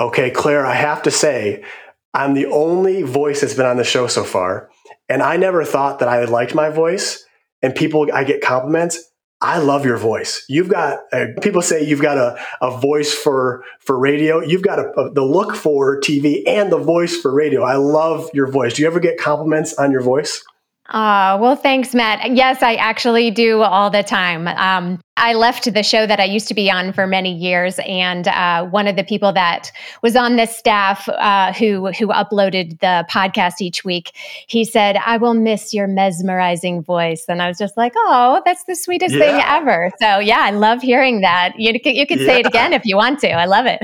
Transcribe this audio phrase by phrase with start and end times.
[0.00, 1.64] Okay, Claire, I have to say,
[2.12, 4.70] I'm the only voice that's been on the show so far.
[5.08, 7.24] And I never thought that I liked my voice.
[7.62, 9.10] And people, I get compliments.
[9.40, 10.44] I love your voice.
[10.48, 14.40] You've got uh, people say you've got a, a voice for for radio.
[14.40, 17.62] You've got a, a, the look for TV and the voice for radio.
[17.62, 18.74] I love your voice.
[18.74, 20.42] Do you ever get compliments on your voice?
[20.88, 22.34] Uh, well, thanks, Matt.
[22.34, 24.48] Yes, I actually do all the time.
[24.48, 28.26] Um, I left the show that I used to be on for many years, and
[28.26, 29.70] uh, one of the people that
[30.02, 34.10] was on the staff uh, who who uploaded the podcast each week,
[34.48, 38.64] he said, "I will miss your mesmerizing voice," and I was just like, "Oh, that's
[38.64, 39.20] the sweetest yeah.
[39.20, 41.52] thing ever." So yeah, I love hearing that.
[41.58, 42.26] You you can yeah.
[42.26, 43.30] say it again if you want to.
[43.30, 43.80] I love it.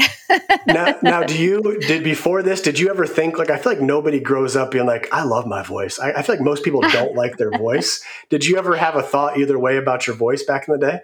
[0.66, 2.60] now, now, do you did before this?
[2.60, 5.46] Did you ever think like I feel like nobody grows up being like, "I love
[5.46, 8.04] my voice." I, I feel like most people don't like their voice.
[8.30, 11.00] Did you ever have a thought either way about your voice back in the day?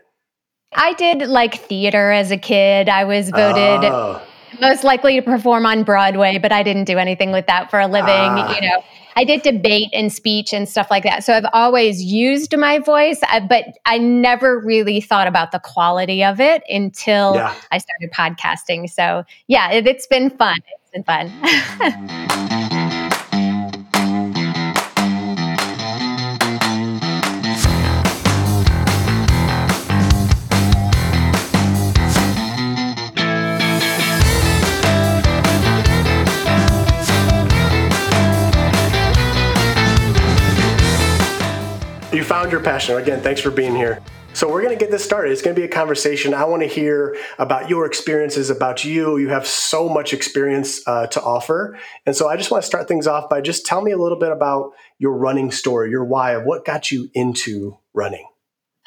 [0.75, 2.89] I did like theater as a kid.
[2.89, 4.23] I was voted oh.
[4.61, 7.87] most likely to perform on Broadway, but I didn't do anything with that for a
[7.87, 8.09] living.
[8.09, 8.55] Ah.
[8.55, 8.83] You know,
[9.17, 11.25] I did debate and speech and stuff like that.
[11.25, 16.23] So I've always used my voice, uh, but I never really thought about the quality
[16.23, 17.55] of it until yeah.
[17.71, 18.91] I started podcasting.
[18.91, 20.59] So yeah, it, it's been fun.
[20.83, 22.73] It's been fun.
[42.13, 42.97] You found your passion.
[42.97, 44.01] Again, thanks for being here.
[44.33, 45.33] So we're going to get this started.
[45.33, 46.35] It's going to be a conversation.
[46.35, 49.17] I want to hear about your experiences, about you.
[49.17, 51.79] You have so much experience uh, to offer.
[52.05, 54.19] And so I just want to start things off by just tell me a little
[54.19, 58.29] bit about your running story, your why of what got you into running.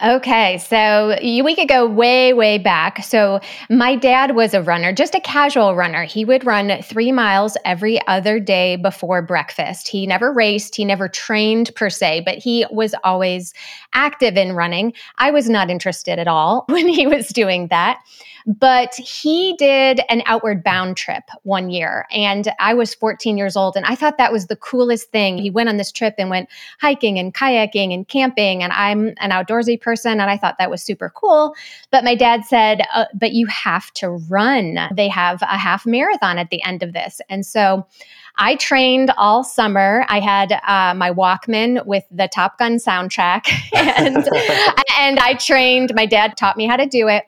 [0.01, 3.03] Okay, so we could go way, way back.
[3.03, 6.05] So, my dad was a runner, just a casual runner.
[6.05, 9.89] He would run three miles every other day before breakfast.
[9.89, 13.53] He never raced, he never trained per se, but he was always
[13.93, 14.93] active in running.
[15.17, 17.99] I was not interested at all when he was doing that.
[18.45, 23.75] But he did an outward bound trip one year, and I was 14 years old,
[23.75, 25.37] and I thought that was the coolest thing.
[25.37, 26.49] He went on this trip and went
[26.79, 30.81] hiking and kayaking and camping, and I'm an outdoorsy person, and I thought that was
[30.81, 31.53] super cool.
[31.91, 34.77] But my dad said, uh, But you have to run.
[34.93, 37.21] They have a half marathon at the end of this.
[37.29, 37.85] And so
[38.37, 40.05] I trained all summer.
[40.07, 44.27] I had uh, my Walkman with the Top Gun soundtrack, and,
[44.97, 45.93] and I trained.
[45.93, 47.25] My dad taught me how to do it.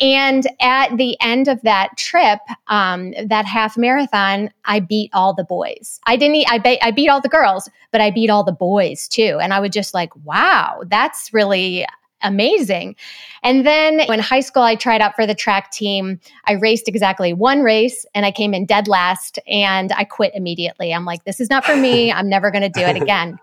[0.00, 5.44] And at the end of that trip, um, that half marathon, I beat all the
[5.44, 6.00] boys.
[6.06, 6.36] I didn't.
[6.36, 9.38] Eat, I, be, I beat all the girls, but I beat all the boys too.
[9.40, 11.86] And I was just like, wow, that's really
[12.22, 12.96] amazing.
[13.42, 16.20] And then in high school, I tried out for the track team.
[16.46, 20.92] I raced exactly one race and I came in dead last and I quit immediately.
[20.92, 22.10] I'm like, this is not for me.
[22.16, 23.38] I'm never going to do it again.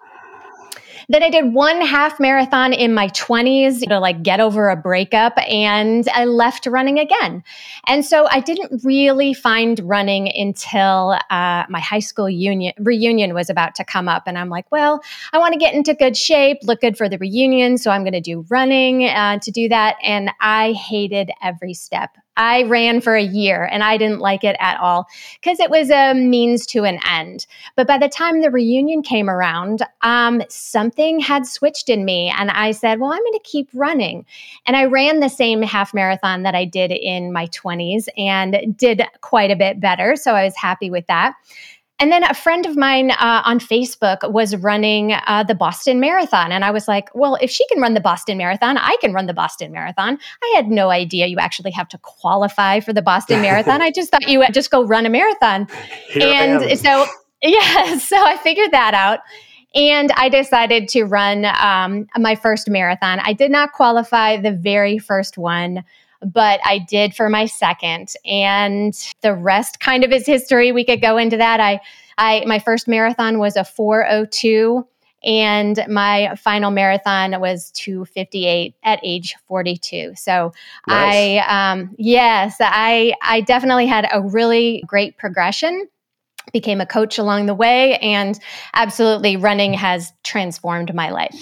[1.09, 5.34] Then I did one half marathon in my 20s to like get over a breakup
[5.50, 7.44] and I left running again.
[7.88, 13.50] And so I didn't really find running until uh, my high school union reunion was
[13.50, 14.24] about to come up.
[14.28, 17.18] And I'm like, well, I want to get into good shape, look good for the
[17.18, 17.78] reunion.
[17.78, 19.97] So I'm going to do running uh, to do that.
[20.03, 24.55] And I hated every step I ran for a year and I didn't like it
[24.59, 25.07] at all
[25.41, 27.45] because it was a means to an end.
[27.75, 32.33] But by the time the reunion came around, um, something had switched in me.
[32.38, 34.25] And I said, well, I'm going to keep running.
[34.66, 39.03] And I ran the same half marathon that I did in my 20s and did
[39.22, 40.16] quite a bit better.
[40.16, 41.35] So I was happy with that.
[42.03, 46.52] And then a friend of mine uh, on Facebook was running uh, the Boston Marathon.
[46.52, 49.25] And I was like, well, if she can run the Boston Marathon, I can run
[49.25, 50.18] the Boston Marathon.
[50.44, 53.81] I had no idea you actually have to qualify for the Boston Marathon.
[53.81, 55.66] I just thought you would just go run a marathon.
[56.09, 57.06] Here and so,
[57.41, 59.20] yeah, so I figured that out.
[59.74, 63.22] And I decided to run um, my first marathon.
[63.24, 65.85] I did not qualify the very first one
[66.25, 68.13] but I did for my second.
[68.25, 70.72] And the rest kind of is history.
[70.72, 71.59] We could go into that.
[71.59, 71.79] I,
[72.17, 74.87] I my first marathon was a 402
[75.23, 80.52] and my final marathon was 258 at age 42 so
[80.87, 81.41] nice.
[81.41, 85.87] i um, yes i i definitely had a really great progression
[86.52, 88.37] became a coach along the way and
[88.73, 91.41] absolutely running has transformed my life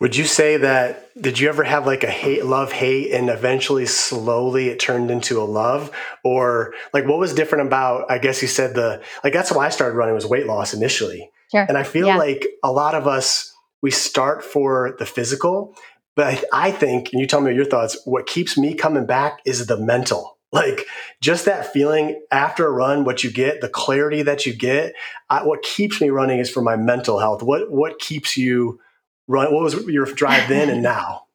[0.00, 3.86] would you say that did you ever have like a hate love hate and eventually
[3.86, 5.90] slowly it turned into a love
[6.24, 9.70] or like what was different about I guess you said the like that's why I
[9.70, 11.30] started running was weight loss initially.
[11.50, 11.64] Sure.
[11.68, 12.16] And I feel yeah.
[12.16, 15.74] like a lot of us we start for the physical,
[16.16, 19.66] but I, think and you tell me your thoughts what keeps me coming back is
[19.66, 20.86] the mental Like
[21.20, 24.94] just that feeling after a run, what you get, the clarity that you get.
[25.28, 27.42] I, what keeps me running is for my mental health.
[27.42, 28.80] What what keeps you
[29.28, 29.52] run?
[29.52, 31.22] What was your drive then and now?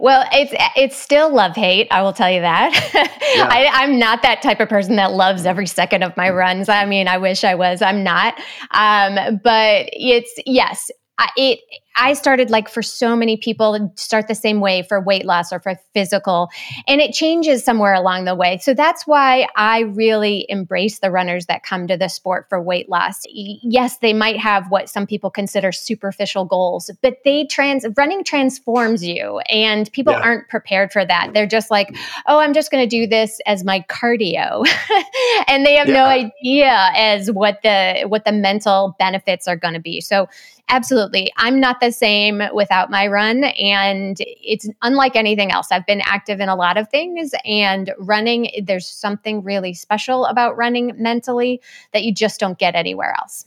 [0.00, 1.86] Well, it's it's still love hate.
[1.92, 2.72] I will tell you that.
[2.92, 3.48] Yeah.
[3.48, 6.68] I, am not that type of person that loves every second of my runs.
[6.68, 7.80] I mean, I wish I was.
[7.80, 8.34] I'm not.
[8.72, 10.90] Um, but it's yes,
[11.36, 11.60] it
[11.96, 15.60] I started like for so many people start the same way for weight loss or
[15.60, 16.48] for physical
[16.86, 18.58] and it changes somewhere along the way.
[18.58, 22.88] So that's why I really embrace the runners that come to the sport for weight
[22.88, 23.22] loss.
[23.30, 29.04] Yes, they might have what some people consider superficial goals, but they trans running transforms
[29.04, 30.20] you and people yeah.
[30.20, 31.30] aren't prepared for that.
[31.34, 31.94] They're just like,
[32.26, 34.66] "Oh, I'm just going to do this as my cardio."
[35.48, 35.94] and they have yeah.
[35.94, 40.00] no idea as what the what the mental benefits are going to be.
[40.00, 40.28] So
[40.68, 41.30] absolutely.
[41.36, 43.44] I'm not the same without my run.
[43.44, 45.68] And it's unlike anything else.
[45.70, 50.56] I've been active in a lot of things, and running, there's something really special about
[50.56, 51.60] running mentally
[51.92, 53.46] that you just don't get anywhere else.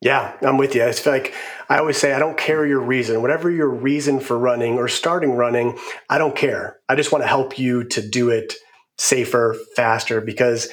[0.00, 0.82] Yeah, I'm with you.
[0.82, 1.34] It's like
[1.70, 3.22] I always say, I don't care your reason.
[3.22, 5.78] Whatever your reason for running or starting running,
[6.10, 6.78] I don't care.
[6.90, 8.52] I just want to help you to do it
[8.98, 10.68] safer, faster, because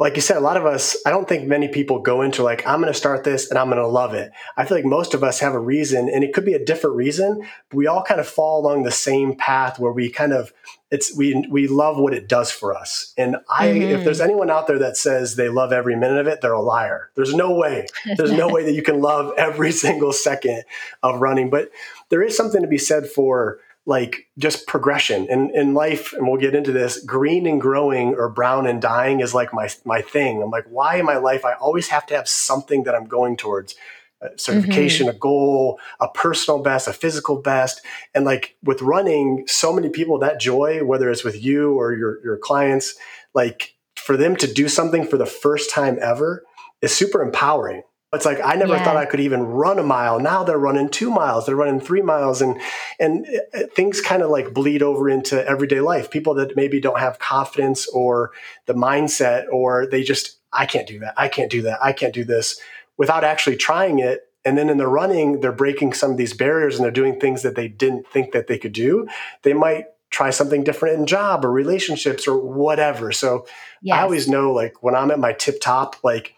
[0.00, 2.66] like you said, a lot of us, I don't think many people go into like,
[2.66, 4.32] I'm going to start this and I'm going to love it.
[4.56, 6.96] I feel like most of us have a reason and it could be a different
[6.96, 10.54] reason, but we all kind of fall along the same path where we kind of,
[10.90, 13.12] it's, we, we love what it does for us.
[13.18, 13.94] And I, mm-hmm.
[13.94, 16.62] if there's anyone out there that says they love every minute of it, they're a
[16.62, 17.10] liar.
[17.14, 17.86] There's no way,
[18.16, 20.64] there's no way that you can love every single second
[21.02, 21.70] of running, but
[22.08, 23.58] there is something to be said for,
[23.90, 25.26] like just progression.
[25.28, 29.18] In, in life and we'll get into this green and growing or brown and dying
[29.18, 30.40] is like my my thing.
[30.40, 33.36] I'm like why in my life i always have to have something that i'm going
[33.36, 33.74] towards
[34.22, 35.16] a certification mm-hmm.
[35.16, 37.82] a goal a personal best a physical best.
[38.14, 42.22] And like with running so many people that joy whether it's with you or your
[42.22, 42.94] your clients
[43.34, 46.44] like for them to do something for the first time ever
[46.80, 48.84] is super empowering it's like I never yeah.
[48.84, 50.18] thought I could even run a mile.
[50.18, 52.60] Now they're running two miles, they're running three miles, and
[52.98, 56.10] and uh, things kind of like bleed over into everyday life.
[56.10, 58.32] People that maybe don't have confidence or
[58.66, 62.14] the mindset, or they just I can't do that, I can't do that, I can't
[62.14, 62.60] do this,
[62.96, 64.26] without actually trying it.
[64.44, 67.42] And then in the running, they're breaking some of these barriers and they're doing things
[67.42, 69.06] that they didn't think that they could do.
[69.42, 73.12] They might try something different in job or relationships or whatever.
[73.12, 73.46] So
[73.82, 73.96] yes.
[73.96, 76.34] I always know like when I'm at my tip top, like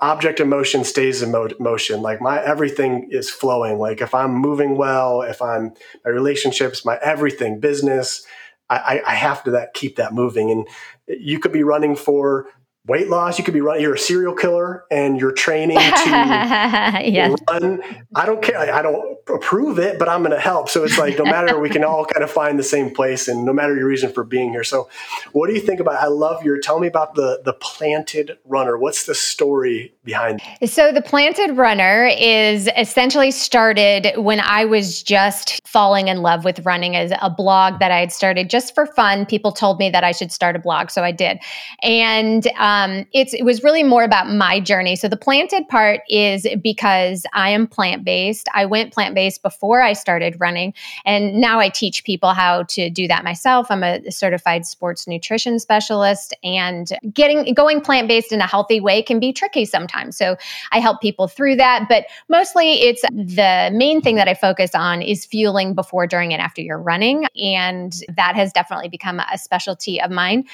[0.00, 4.32] object in motion stays in mo- motion like my everything is flowing like if i'm
[4.32, 5.72] moving well if i'm
[6.04, 8.24] my relationships my everything business
[8.70, 10.68] i, I have to that keep that moving and
[11.08, 12.46] you could be running for
[12.86, 13.38] weight loss.
[13.38, 13.82] You could be running.
[13.82, 15.82] You're a serial killer, and you're training to
[17.04, 17.38] yes.
[17.48, 17.82] run.
[18.14, 18.58] I don't care.
[18.58, 20.68] I don't approve it, but I'm going to help.
[20.68, 23.44] So it's like no matter we can all kind of find the same place, and
[23.44, 24.64] no matter your reason for being here.
[24.64, 24.88] So,
[25.32, 25.94] what do you think about?
[25.96, 26.58] I love your.
[26.58, 28.76] Tell me about the the planted runner.
[28.78, 30.40] What's the story behind?
[30.64, 36.60] So the planted runner is essentially started when I was just falling in love with
[36.60, 39.26] running as a blog that I had started just for fun.
[39.26, 41.38] People told me that I should start a blog, so I did,
[41.82, 42.46] and.
[42.58, 44.96] Um, it's it was really more about my journey.
[44.96, 48.48] So the planted part is because I am plant based.
[48.54, 50.74] I went plant based before I started running,
[51.04, 53.70] and now I teach people how to do that myself.
[53.70, 59.02] I'm a certified sports nutrition specialist, and getting going plant based in a healthy way
[59.02, 60.16] can be tricky sometimes.
[60.16, 60.36] So
[60.70, 65.02] I help people through that, but mostly it's the main thing that I focus on
[65.02, 70.00] is fueling before, during, and after you're running, and that has definitely become a specialty
[70.00, 70.44] of mine.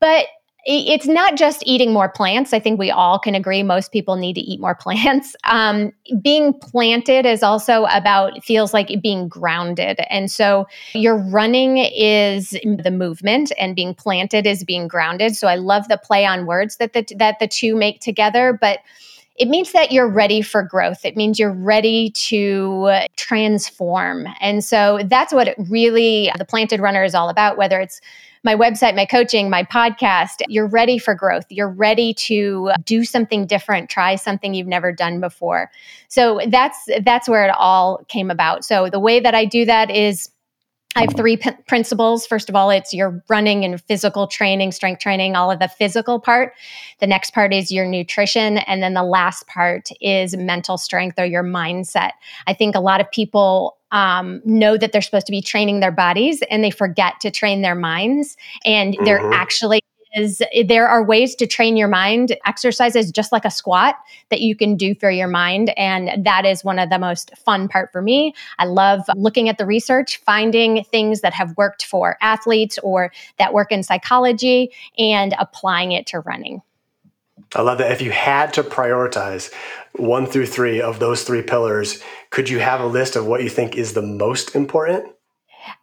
[0.00, 0.26] But
[0.66, 2.54] it's not just eating more plants.
[2.54, 5.36] I think we all can agree most people need to eat more plants.
[5.44, 5.92] Um,
[6.22, 10.00] being planted is also about, feels like being grounded.
[10.08, 15.36] And so your running is the movement and being planted is being grounded.
[15.36, 18.56] So I love the play on words that the, that the two make together.
[18.58, 18.78] But
[19.36, 21.04] it means that you're ready for growth.
[21.04, 24.28] It means you're ready to transform.
[24.40, 28.00] And so that's what it really, the planted runner is all about, whether it's
[28.44, 31.46] my website, my coaching, my podcast, you're ready for growth.
[31.48, 35.70] You're ready to do something different, try something you've never done before.
[36.08, 38.64] So that's that's where it all came about.
[38.64, 40.28] So the way that I do that is
[40.96, 42.26] I have three p- principles.
[42.26, 46.20] First of all, it's your running and physical training, strength training, all of the physical
[46.20, 46.54] part.
[47.00, 48.58] The next part is your nutrition.
[48.58, 52.12] And then the last part is mental strength or your mindset.
[52.46, 55.92] I think a lot of people um, know that they're supposed to be training their
[55.92, 58.36] bodies and they forget to train their minds.
[58.64, 59.04] And mm-hmm.
[59.04, 59.82] there actually
[60.14, 62.36] is there are ways to train your mind.
[62.46, 63.96] exercises just like a squat
[64.30, 65.72] that you can do for your mind.
[65.76, 68.34] And that is one of the most fun part for me.
[68.58, 73.52] I love looking at the research, finding things that have worked for athletes or that
[73.52, 76.62] work in psychology and applying it to running.
[77.54, 77.92] I love that.
[77.92, 79.52] If you had to prioritize
[79.92, 83.48] one through three of those three pillars, could you have a list of what you
[83.48, 85.13] think is the most important?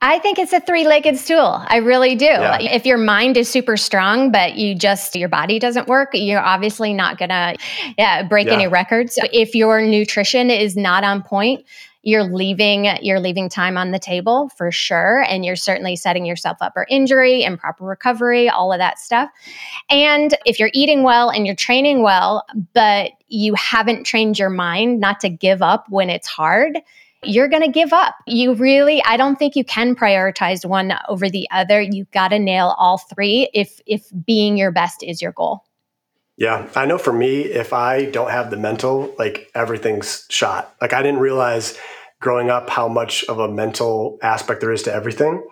[0.01, 1.63] I think it's a three legged stool.
[1.67, 2.25] I really do.
[2.25, 2.59] Yeah.
[2.59, 6.93] If your mind is super strong, but you just, your body doesn't work, you're obviously
[6.93, 7.55] not going to
[7.97, 8.53] yeah, break yeah.
[8.53, 9.17] any records.
[9.31, 11.65] If your nutrition is not on point,
[12.03, 16.57] you're leaving you're leaving time on the table for sure and you're certainly setting yourself
[16.59, 19.29] up for injury and proper recovery all of that stuff
[19.89, 24.99] and if you're eating well and you're training well but you haven't trained your mind
[24.99, 26.79] not to give up when it's hard
[27.23, 28.15] you're going to give up.
[28.27, 31.81] You really I don't think you can prioritize one over the other.
[31.81, 35.63] You've got to nail all three if if being your best is your goal.
[36.37, 40.75] Yeah, I know for me, if I don't have the mental, like everything's shot.
[40.81, 41.77] Like I didn't realize
[42.19, 45.45] growing up how much of a mental aspect there is to everything.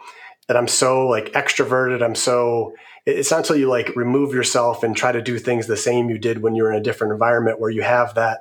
[0.47, 2.01] And I'm so like extroverted.
[2.01, 2.73] I'm so,
[3.05, 6.17] it's not until you like remove yourself and try to do things the same you
[6.17, 8.39] did when you were in a different environment where you have that.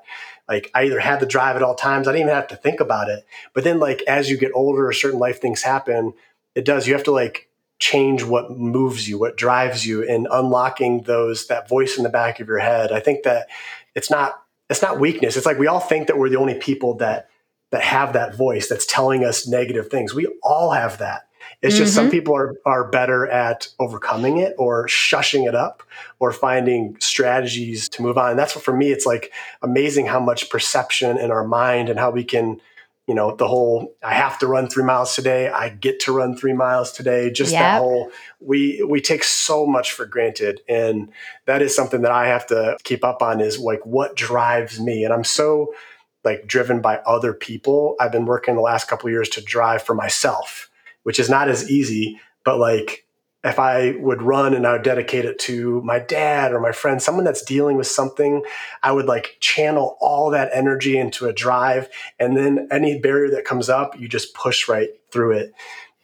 [0.48, 2.80] Like I either had the drive at all times, I didn't even have to think
[2.80, 3.26] about it.
[3.54, 6.14] But then, like, as you get older, certain life things happen,
[6.54, 6.86] it does.
[6.86, 11.68] You have to like change what moves you, what drives you, and unlocking those that
[11.68, 12.92] voice in the back of your head.
[12.92, 13.48] I think that
[13.94, 15.36] it's not it's not weakness.
[15.36, 17.28] It's like we all think that we're the only people that
[17.70, 20.14] that have that voice that's telling us negative things.
[20.14, 21.27] We all have that.
[21.60, 22.04] It's just mm-hmm.
[22.06, 25.82] some people are are better at overcoming it or shushing it up
[26.20, 28.30] or finding strategies to move on.
[28.30, 31.98] And that's what for me it's like amazing how much perception in our mind and
[31.98, 32.60] how we can
[33.08, 36.36] you know the whole i have to run three miles today i get to run
[36.36, 37.60] three miles today just yep.
[37.60, 41.10] that whole we we take so much for granted and
[41.46, 45.04] that is something that i have to keep up on is like what drives me
[45.04, 45.74] and i'm so
[46.22, 49.94] like driven by other people i've been working the last couple years to drive for
[49.94, 50.67] myself
[51.08, 53.06] which is not as easy but like
[53.44, 57.00] if I would run and I would dedicate it to my dad or my friend,
[57.00, 58.42] someone that's dealing with something,
[58.82, 61.88] I would like channel all that energy into a drive.
[62.18, 65.52] And then any barrier that comes up, you just push right through it.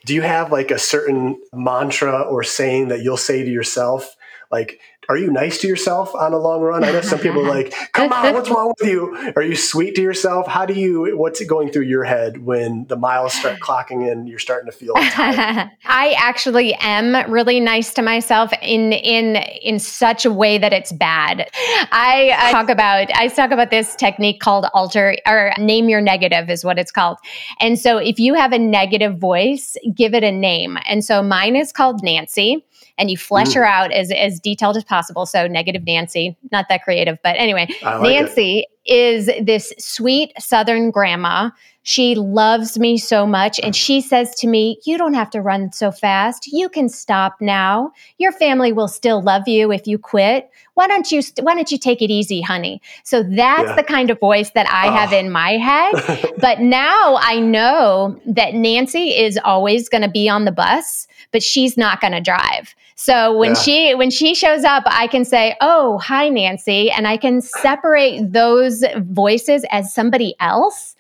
[0.07, 4.17] Do you have like a certain mantra or saying that you'll say to yourself?
[4.53, 6.85] Like, are you nice to yourself on a long run?
[6.85, 9.33] I know some people are like, come on, what's wrong with you?
[9.37, 10.47] Are you sweet to yourself?
[10.47, 14.39] How do you, what's going through your head when the miles start clocking in, you're
[14.39, 20.33] starting to feel I actually am really nice to myself in, in, in such a
[20.33, 21.49] way that it's bad.
[21.93, 26.51] I, I talk about, I talk about this technique called alter or name your negative
[26.51, 27.19] is what it's called.
[27.61, 30.79] And so if you have a negative voice, give it a name.
[30.87, 32.65] And so mine is called Nancy
[32.99, 33.61] and you flesh Ooh.
[33.61, 35.27] her out as, as detailed as possible.
[35.27, 38.93] So negative Nancy, not that creative, but anyway, like Nancy it.
[38.93, 41.51] is this sweet Southern grandma.
[41.83, 43.61] She loves me so much.
[43.63, 46.47] And she says to me, You don't have to run so fast.
[46.47, 47.93] You can stop now.
[48.17, 50.51] Your family will still love you if you quit.
[50.75, 52.83] Why don't you, why don't you take it easy, honey?
[53.05, 53.77] So that's yeah.
[53.77, 54.93] the kind of voice that I oh.
[54.93, 55.17] have ah.
[55.17, 56.33] in my head.
[56.39, 61.43] but now I know that Nancy is always going to be on the bus, but
[61.43, 62.75] she's not going to drive.
[62.97, 63.61] So when yeah.
[63.61, 68.33] she when she shows up, I can say, "Oh, hi Nancy," and I can separate
[68.33, 70.94] those voices as somebody else.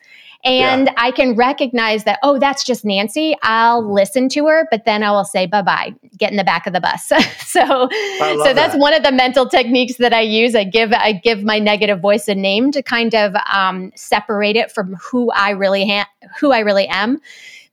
[0.45, 0.95] And yeah.
[0.99, 3.35] I can recognize that, oh, that's just Nancy.
[3.43, 6.67] I'll listen to her, but then I will say bye bye, get in the back
[6.67, 7.07] of the bus.
[7.09, 8.53] so, so that.
[8.55, 10.55] that's one of the mental techniques that I use.
[10.55, 14.71] I give I give my negative voice a name to kind of um, separate it
[14.71, 16.09] from who I really ha-
[16.41, 17.21] who I really am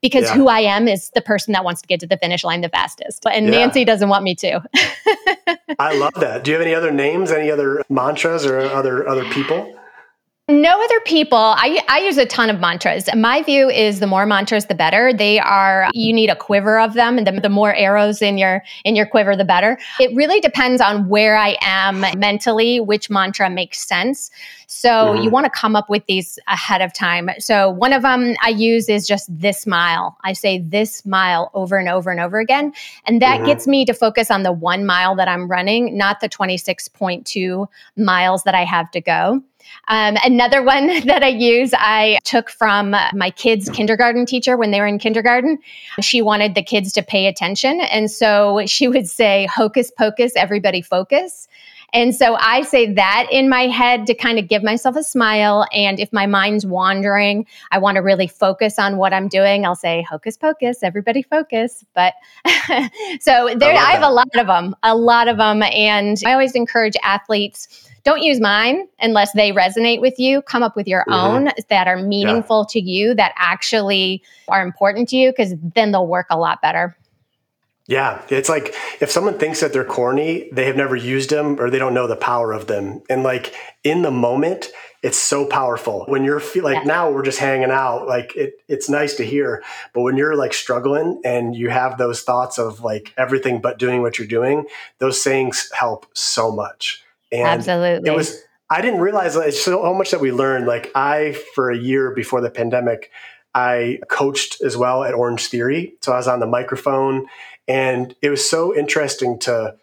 [0.01, 0.35] because yeah.
[0.35, 2.69] who I am is the person that wants to get to the finish line the
[2.69, 3.25] fastest.
[3.25, 3.51] And yeah.
[3.51, 4.61] Nancy doesn't want me to.
[5.79, 6.43] I love that.
[6.43, 9.77] Do you have any other names, any other mantras or other other people?
[10.51, 11.37] No other people.
[11.37, 13.07] I, I use a ton of mantras.
[13.15, 15.13] My view is the more mantras, the better.
[15.13, 17.17] They are, you need a quiver of them.
[17.17, 19.79] And the, the more arrows in your, in your quiver, the better.
[19.99, 24.29] It really depends on where I am mentally, which mantra makes sense.
[24.67, 25.23] So mm-hmm.
[25.23, 27.29] you want to come up with these ahead of time.
[27.39, 30.17] So one of them I use is just this mile.
[30.23, 32.73] I say this mile over and over and over again.
[33.05, 33.45] And that mm-hmm.
[33.47, 37.67] gets me to focus on the one mile that I'm running, not the 26.2
[37.97, 39.43] miles that I have to go.
[39.87, 44.79] Um, another one that I use, I took from my kids' kindergarten teacher when they
[44.79, 45.59] were in kindergarten.
[46.01, 47.81] She wanted the kids to pay attention.
[47.81, 51.47] And so she would say, Hocus pocus, everybody focus.
[51.93, 55.65] And so I say that in my head to kind of give myself a smile.
[55.73, 59.65] And if my mind's wandering, I want to really focus on what I'm doing.
[59.65, 61.83] I'll say, hocus pocus, everybody focus.
[61.93, 62.13] But
[63.19, 65.63] so there, I, I have a lot of them, a lot of them.
[65.63, 70.41] And I always encourage athletes don't use mine unless they resonate with you.
[70.41, 71.13] Come up with your mm-hmm.
[71.13, 72.73] own that are meaningful yeah.
[72.73, 76.97] to you, that actually are important to you, because then they'll work a lot better.
[77.87, 81.69] Yeah, it's like if someone thinks that they're corny, they have never used them or
[81.69, 83.01] they don't know the power of them.
[83.09, 83.53] And like
[83.83, 84.69] in the moment,
[85.03, 86.05] it's so powerful.
[86.07, 86.83] When you're feel like yeah.
[86.83, 89.63] now we're just hanging out, like it it's nice to hear.
[89.93, 94.01] But when you're like struggling and you have those thoughts of like everything but doing
[94.01, 94.67] what you're doing,
[94.99, 97.00] those sayings help so much.
[97.31, 98.09] And Absolutely.
[98.09, 100.65] It was I didn't realize like, so much that we learned.
[100.65, 103.11] Like I for a year before the pandemic,
[103.53, 105.95] I coached as well at Orange Theory.
[106.01, 107.27] So I was on the microphone
[107.67, 109.75] and it was so interesting to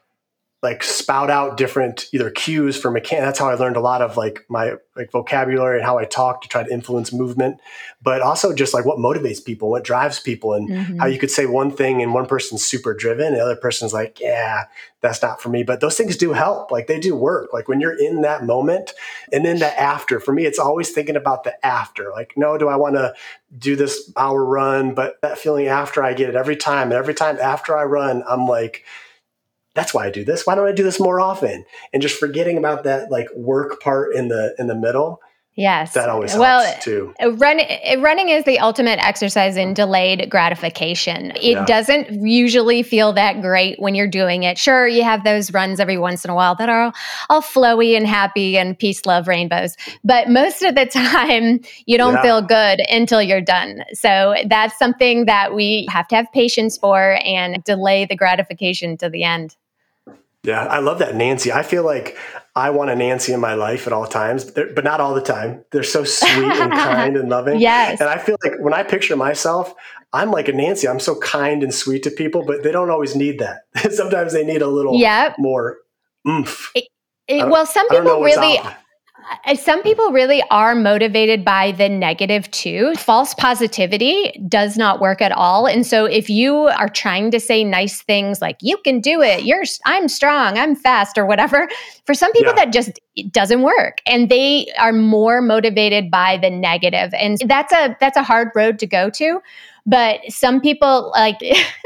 [0.60, 3.24] like spout out different either cues for mechanic.
[3.24, 6.42] That's how I learned a lot of like my like vocabulary and how I talk
[6.42, 7.60] to try to influence movement,
[8.02, 10.98] but also just like what motivates people, what drives people, and mm-hmm.
[10.98, 13.92] how you could say one thing and one person's super driven, and the other person's
[13.92, 14.64] like, yeah,
[15.00, 15.62] that's not for me.
[15.62, 16.72] But those things do help.
[16.72, 17.52] Like they do work.
[17.52, 18.94] Like when you're in that moment,
[19.32, 20.18] and then the after.
[20.18, 22.10] For me, it's always thinking about the after.
[22.10, 23.14] Like, no, do I want to
[23.56, 24.94] do this hour run?
[24.94, 28.24] But that feeling after I get it every time, and every time after I run,
[28.28, 28.84] I'm like
[29.75, 30.46] that's why I do this.
[30.46, 31.64] Why don't I do this more often?
[31.92, 35.20] And just forgetting about that like work part in the in the middle.
[35.58, 35.94] Yes.
[35.94, 37.14] That always helps well, too.
[37.20, 41.32] Uh, run, uh, running is the ultimate exercise in delayed gratification.
[41.32, 41.64] It yeah.
[41.64, 44.56] doesn't usually feel that great when you're doing it.
[44.56, 46.92] Sure, you have those runs every once in a while that are
[47.28, 49.76] all flowy and happy and peace, love, rainbows.
[50.04, 52.22] But most of the time, you don't yeah.
[52.22, 53.82] feel good until you're done.
[53.94, 59.10] So that's something that we have to have patience for and delay the gratification to
[59.10, 59.56] the end.
[60.44, 61.50] Yeah, I love that Nancy.
[61.50, 62.16] I feel like
[62.58, 65.64] I want a Nancy in my life at all times, but not all the time.
[65.70, 67.60] They're so sweet and kind and loving.
[67.60, 68.00] Yes.
[68.00, 69.74] And I feel like when I picture myself,
[70.12, 70.88] I'm like a Nancy.
[70.88, 73.62] I'm so kind and sweet to people, but they don't always need that.
[73.92, 75.36] Sometimes they need a little yep.
[75.38, 75.78] more
[76.26, 76.72] oomph.
[76.74, 76.88] It,
[77.28, 78.58] it, well, some people really.
[78.58, 78.74] Out
[79.54, 82.94] some people really are motivated by the negative too.
[82.97, 85.66] False positivity does not work at all.
[85.66, 89.44] And so if you are trying to say nice things like you can do it,
[89.44, 91.68] you're I'm strong, I'm fast or whatever,
[92.04, 92.64] for some people yeah.
[92.64, 92.99] that just
[93.30, 97.12] doesn't work and they are more motivated by the negative.
[97.14, 99.40] And that's a that's a hard road to go to
[99.87, 101.38] but some people like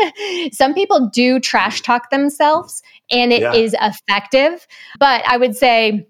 [0.53, 3.55] some people do trash talk themselves and it yeah.
[3.55, 4.67] is effective
[4.99, 6.05] but i would say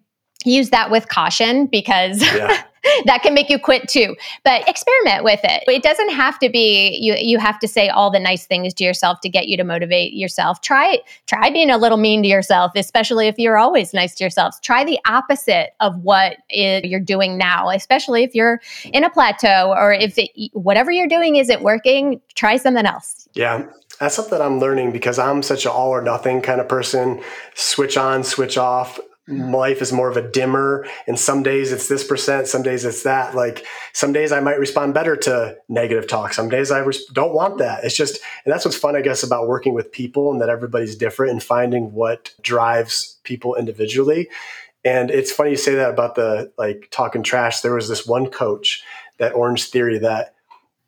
[0.44, 2.64] use that with caution because yeah.
[3.04, 4.16] that can make you quit too.
[4.44, 5.64] But experiment with it.
[5.66, 8.84] It doesn't have to be you you have to say all the nice things to
[8.84, 10.60] yourself to get you to motivate yourself.
[10.60, 14.60] Try try being a little mean to yourself especially if you're always nice to yourself
[14.62, 18.60] try the opposite of what you're doing now especially if you're
[18.92, 23.28] in a plateau or if it, whatever you're doing isn't working try something else.
[23.34, 23.66] Yeah.
[24.00, 27.22] That's something I'm learning because I'm such an all or nothing kind of person.
[27.54, 32.04] Switch on, switch off life is more of a dimmer and some days it's this
[32.04, 33.34] percent some days it's that.
[33.36, 36.34] Like some days i might respond better to negative talk.
[36.34, 37.84] Some days i res- don't want that.
[37.84, 40.96] It's just and that's what's fun i guess about working with people and that everybody's
[40.96, 44.28] different and finding what drives people individually.
[44.84, 47.60] And it's funny you say that about the like talking trash.
[47.60, 48.82] There was this one coach
[49.18, 50.34] that orange theory that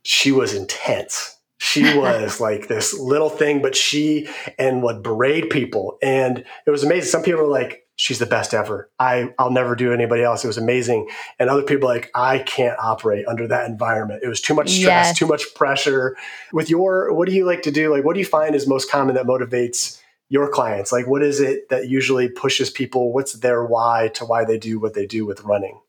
[0.03, 1.39] she was intense.
[1.59, 5.99] She was like this little thing but she and would berate people.
[6.03, 7.11] And it was amazing.
[7.11, 8.91] Some people were like she's the best ever.
[8.99, 10.45] I I'll never do anybody else.
[10.45, 11.09] It was amazing.
[11.39, 14.21] And other people like I can't operate under that environment.
[14.23, 15.19] It was too much stress, yes.
[15.19, 16.15] too much pressure.
[16.53, 17.91] With your what do you like to do?
[17.91, 20.93] Like what do you find is most common that motivates your clients?
[20.93, 23.11] Like what is it that usually pushes people?
[23.11, 25.81] What's their why to why they do what they do with running?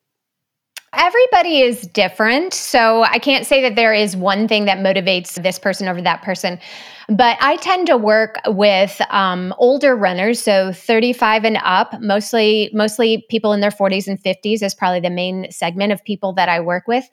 [0.93, 2.53] Everybody is different.
[2.53, 6.21] So I can't say that there is one thing that motivates this person over that
[6.21, 6.59] person.
[7.07, 13.25] But I tend to work with um, older runners, so 35 and up, mostly mostly
[13.29, 16.59] people in their 40s and 50s is probably the main segment of people that I
[16.59, 17.07] work with.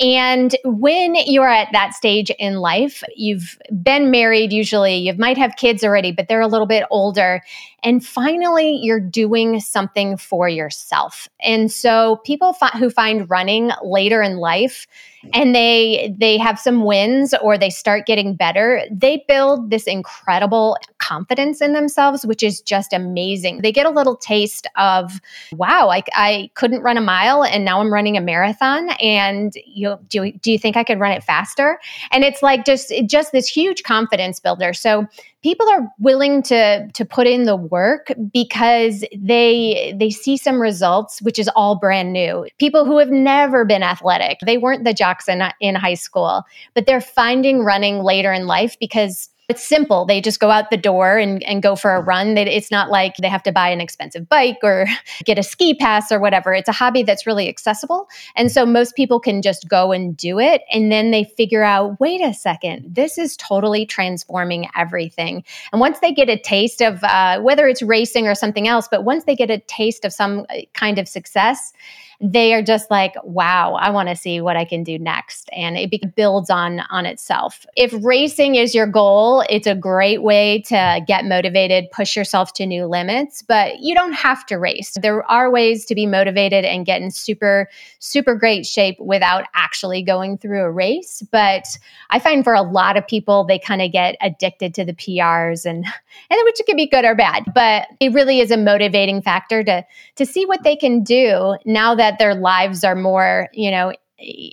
[0.00, 5.56] And when you're at that stage in life, you've been married usually, you might have
[5.56, 7.40] kids already, but they're a little bit older.
[7.82, 11.28] And finally, you're doing something for yourself.
[11.40, 14.88] And so people fi- who find running later in life,
[15.32, 20.76] and they they have some wins or they start getting better they build this incredible
[20.98, 23.62] confidence in themselves which is just amazing.
[23.62, 25.20] They get a little taste of
[25.52, 29.98] wow i, I couldn't run a mile and now i'm running a marathon and you
[30.08, 31.78] do, do you think i could run it faster?
[32.10, 34.72] And it's like just just this huge confidence builder.
[34.72, 35.06] So
[35.42, 41.20] people are willing to to put in the work because they they see some results
[41.22, 42.46] which is all brand new.
[42.58, 46.42] People who have never been athletic they weren't the jocks in, in high school
[46.74, 50.04] but they're finding running later in life because it's simple.
[50.04, 52.34] They just go out the door and, and go for a run.
[52.34, 54.86] They, it's not like they have to buy an expensive bike or
[55.24, 56.52] get a ski pass or whatever.
[56.52, 58.08] It's a hobby that's really accessible.
[58.34, 60.62] And so most people can just go and do it.
[60.72, 65.44] And then they figure out wait a second, this is totally transforming everything.
[65.72, 69.04] And once they get a taste of uh, whether it's racing or something else, but
[69.04, 71.72] once they get a taste of some uh, kind of success,
[72.20, 75.48] they are just like, wow, I want to see what I can do next.
[75.52, 77.66] And it builds on on itself.
[77.76, 82.66] If racing is your goal, it's a great way to get motivated, push yourself to
[82.66, 84.96] new limits, but you don't have to race.
[85.00, 90.02] There are ways to be motivated and get in super, super great shape without actually
[90.02, 91.22] going through a race.
[91.30, 91.66] But
[92.10, 95.66] I find for a lot of people, they kind of get addicted to the PRs
[95.66, 95.84] and,
[96.30, 97.44] and which can be good or bad.
[97.54, 99.84] But it really is a motivating factor to
[100.16, 103.92] to see what they can do now that that their lives are more, you know,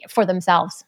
[0.10, 0.84] for themselves.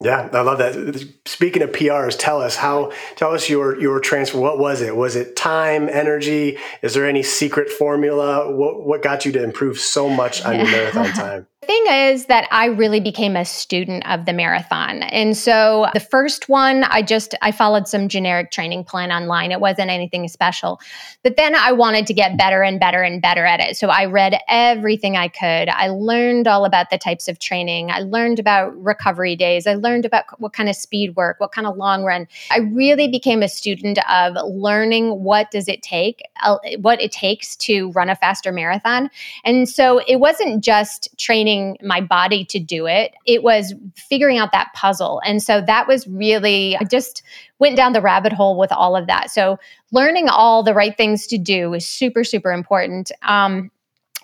[0.00, 1.08] Yeah, I love that.
[1.26, 4.38] Speaking of PRs, tell us how tell us your your transfer.
[4.38, 4.94] What was it?
[4.94, 6.56] Was it time, energy?
[6.82, 8.54] Is there any secret formula?
[8.54, 11.46] What what got you to improve so much on your marathon time?
[11.66, 15.02] Thing is that I really became a student of the marathon.
[15.02, 19.50] And so the first one, I just I followed some generic training plan online.
[19.50, 20.80] It wasn't anything special.
[21.24, 23.76] But then I wanted to get better and better and better at it.
[23.76, 25.68] So I read everything I could.
[25.68, 27.90] I learned all about the types of training.
[27.90, 29.66] I learned about recovery days.
[29.66, 32.28] I learned about what kind of speed work, what kind of long run.
[32.52, 37.56] I really became a student of learning what does it take, uh, what it takes
[37.56, 39.10] to run a faster marathon.
[39.44, 41.47] And so it wasn't just training
[41.82, 43.14] my body to do it.
[43.26, 45.20] It was figuring out that puzzle.
[45.24, 47.22] And so that was really, I just
[47.58, 49.30] went down the rabbit hole with all of that.
[49.30, 49.58] So
[49.92, 53.10] learning all the right things to do is super, super important.
[53.22, 53.70] Um,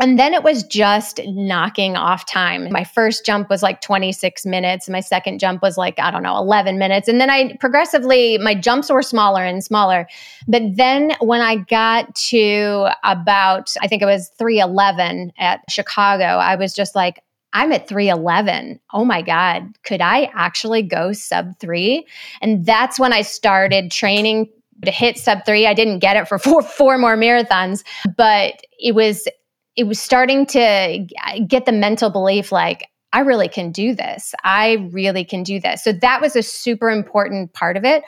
[0.00, 2.68] and then it was just knocking off time.
[2.70, 4.88] My first jump was like 26 minutes.
[4.88, 7.06] My second jump was like, I don't know, 11 minutes.
[7.06, 10.08] And then I progressively, my jumps were smaller and smaller.
[10.48, 16.56] But then when I got to about, I think it was 311 at Chicago, I
[16.56, 18.80] was just like, I'm at 311.
[18.92, 22.04] Oh my God, could I actually go sub three?
[22.42, 24.50] And that's when I started training
[24.84, 25.68] to hit sub three.
[25.68, 27.84] I didn't get it for four, four more marathons,
[28.16, 29.28] but it was,
[29.76, 31.06] it was starting to
[31.46, 34.34] get the mental belief like, I really can do this.
[34.42, 35.84] I really can do this.
[35.84, 38.02] So that was a super important part of it.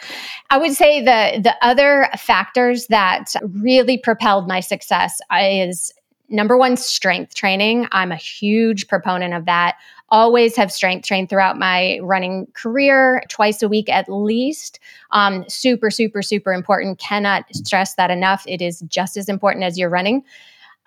[0.50, 5.92] I would say the the other factors that really propelled my success is
[6.28, 7.86] number one, strength training.
[7.92, 9.76] I'm a huge proponent of that.
[10.08, 14.80] Always have strength trained throughout my running career, twice a week at least.
[15.12, 16.98] Um, super, super, super important.
[16.98, 18.44] Cannot stress that enough.
[18.48, 20.24] It is just as important as your running.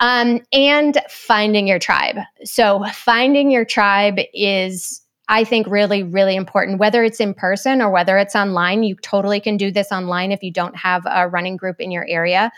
[0.00, 2.16] Um, and finding your tribe.
[2.44, 7.90] So, finding your tribe is I think really, really important, whether it's in person or
[7.90, 8.82] whether it's online.
[8.82, 12.04] You totally can do this online if you don't have a running group in your
[12.08, 12.50] area.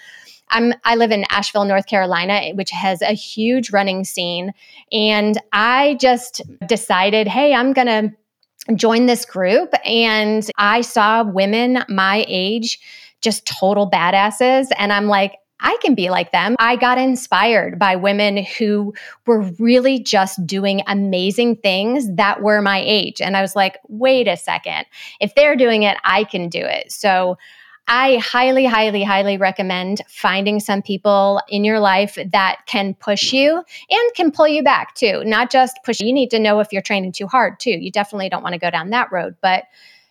[0.49, 4.53] I'm I live in Asheville, North Carolina, which has a huge running scene,
[4.91, 8.11] and I just decided, hey, I'm gonna
[8.75, 12.79] join this group, and I saw women my age
[13.21, 15.35] just total badasses, and I'm like.
[15.63, 16.57] I can be like them.
[16.59, 18.93] I got inspired by women who
[19.27, 23.21] were really just doing amazing things that were my age.
[23.21, 24.85] And I was like, wait a second.
[25.21, 26.93] If they're doing it, I can do it.
[26.93, 27.39] So
[27.89, 33.57] I highly, highly, highly recommend finding some people in your life that can push you
[33.57, 35.23] and can pull you back too.
[35.25, 36.13] Not just push you.
[36.13, 37.71] need to know if you're training too hard too.
[37.71, 39.65] You definitely don't want to go down that road, but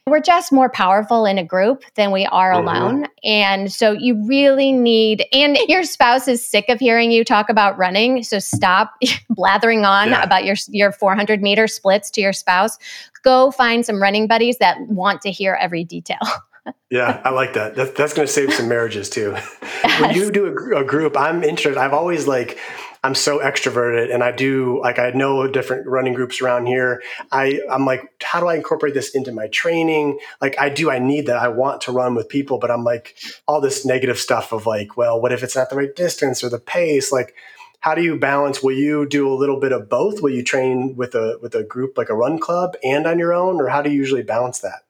[0.08, 2.68] we're just more powerful in a group than we are mm-hmm.
[2.68, 3.08] alone.
[3.24, 7.78] And so you really need, and your spouse is sick of hearing you talk about
[7.78, 8.24] running.
[8.24, 8.94] So stop
[9.30, 10.24] blathering on yeah.
[10.24, 12.78] about your, your 400 meter splits to your spouse.
[13.24, 16.20] Go find some running buddies that want to hear every detail.
[16.90, 17.76] yeah, I like that.
[17.76, 19.36] That's, that's going to save some marriages too.
[19.84, 20.02] Yes.
[20.02, 21.80] When you do a, a, group, I'm interested.
[21.80, 22.58] I've always like,
[23.04, 27.02] I'm so extroverted and I do like, I know different running groups around here.
[27.32, 30.20] I, I'm like, how do I incorporate this into my training?
[30.40, 31.38] Like I do, I need that.
[31.38, 34.98] I want to run with people, but I'm like all this negative stuff of like,
[34.98, 37.12] well, what if it's not the right distance or the pace?
[37.12, 37.34] Like,
[37.80, 38.62] how do you balance?
[38.62, 40.22] Will you do a little bit of both?
[40.22, 43.34] Will you train with a with a group like a run club and on your
[43.34, 44.84] own, or how do you usually balance that?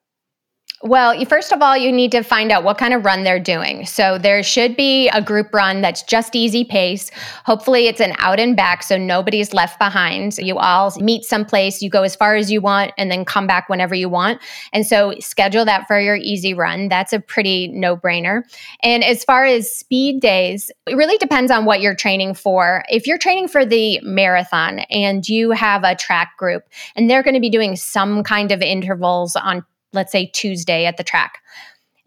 [0.84, 3.86] Well, first of all, you need to find out what kind of run they're doing.
[3.86, 7.08] So there should be a group run that's just easy pace.
[7.44, 10.36] Hopefully, it's an out and back, so nobody's left behind.
[10.38, 13.68] You all meet someplace, you go as far as you want, and then come back
[13.68, 14.40] whenever you want.
[14.72, 16.88] And so schedule that for your easy run.
[16.88, 18.42] That's a pretty no brainer.
[18.82, 22.82] And as far as speed days, it really depends on what you're training for.
[22.90, 26.64] If you're training for the marathon and you have a track group
[26.96, 30.96] and they're going to be doing some kind of intervals on let's say Tuesday at
[30.96, 31.38] the track.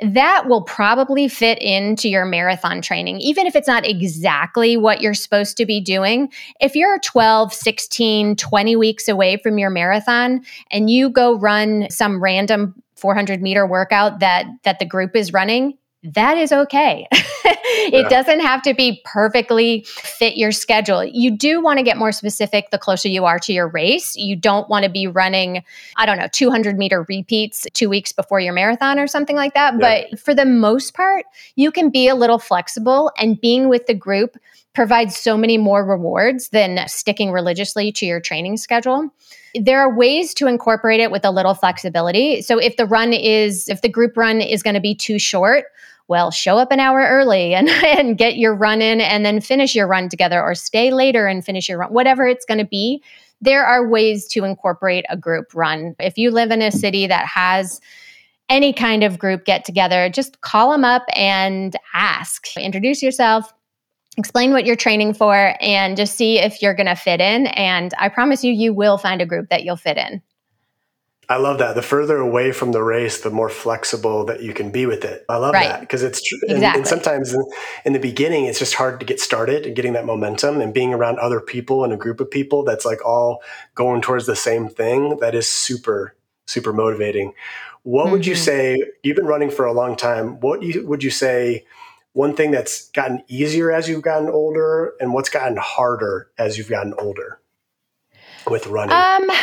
[0.02, 5.14] That will probably fit into your marathon training, even if it's not exactly what you're
[5.14, 6.32] supposed to be doing.
[6.60, 12.22] If you're 12, 16, 20 weeks away from your marathon and you go run some
[12.22, 15.78] random 400 meter workout that that the group is running,
[16.14, 17.08] that is okay.
[17.12, 18.10] it yeah.
[18.10, 21.04] doesn't have to be perfectly fit your schedule.
[21.04, 24.16] You do want to get more specific the closer you are to your race.
[24.16, 25.64] You don't want to be running,
[25.98, 29.76] I don't know, 200 meter repeats two weeks before your marathon or something like that.
[29.80, 30.06] Yeah.
[30.10, 33.96] But for the most part, you can be a little flexible and being with the
[33.96, 34.38] group
[34.74, 39.10] provides so many more rewards than sticking religiously to your training schedule
[39.58, 42.42] there are ways to incorporate it with a little flexibility.
[42.42, 45.66] So if the run is, if the group run is going to be too short,
[46.08, 49.76] well, show up an hour early and, and get your run in and then finish
[49.76, 53.02] your run together or stay later and finish your run, whatever it's going to be.
[53.42, 55.96] There are ways to incorporate a group run.
[56.00, 57.82] If you live in a city that has
[58.48, 62.56] any kind of group get together, just call them up and ask.
[62.56, 63.52] Introduce yourself,
[64.18, 67.48] explain what you're training for, and just see if you're going to fit in.
[67.48, 70.22] And I promise you, you will find a group that you'll fit in.
[71.28, 71.76] I love that.
[71.76, 75.26] The further away from the race, the more flexible that you can be with it.
[75.28, 75.70] I love right.
[75.70, 76.40] that because it's true.
[76.44, 76.66] Exactly.
[76.66, 77.44] And, and, sometimes in,
[77.86, 80.94] in, the beginning, it's just hard to get started and getting that momentum and being
[80.94, 83.42] around other people and a group of people that's like all
[83.74, 85.18] going towards the same thing.
[85.20, 87.34] That is super, super motivating.
[87.84, 88.12] What mm-hmm.
[88.12, 88.44] would you mm-hmm.
[88.44, 88.78] say?
[89.04, 90.40] You've been running for a long time.
[90.40, 91.66] What you, would you say?
[92.14, 96.70] One thing that's gotten easier as you've gotten older, and what's gotten harder as you've
[96.70, 97.42] gotten older
[98.50, 98.96] with running?
[98.96, 99.36] Um,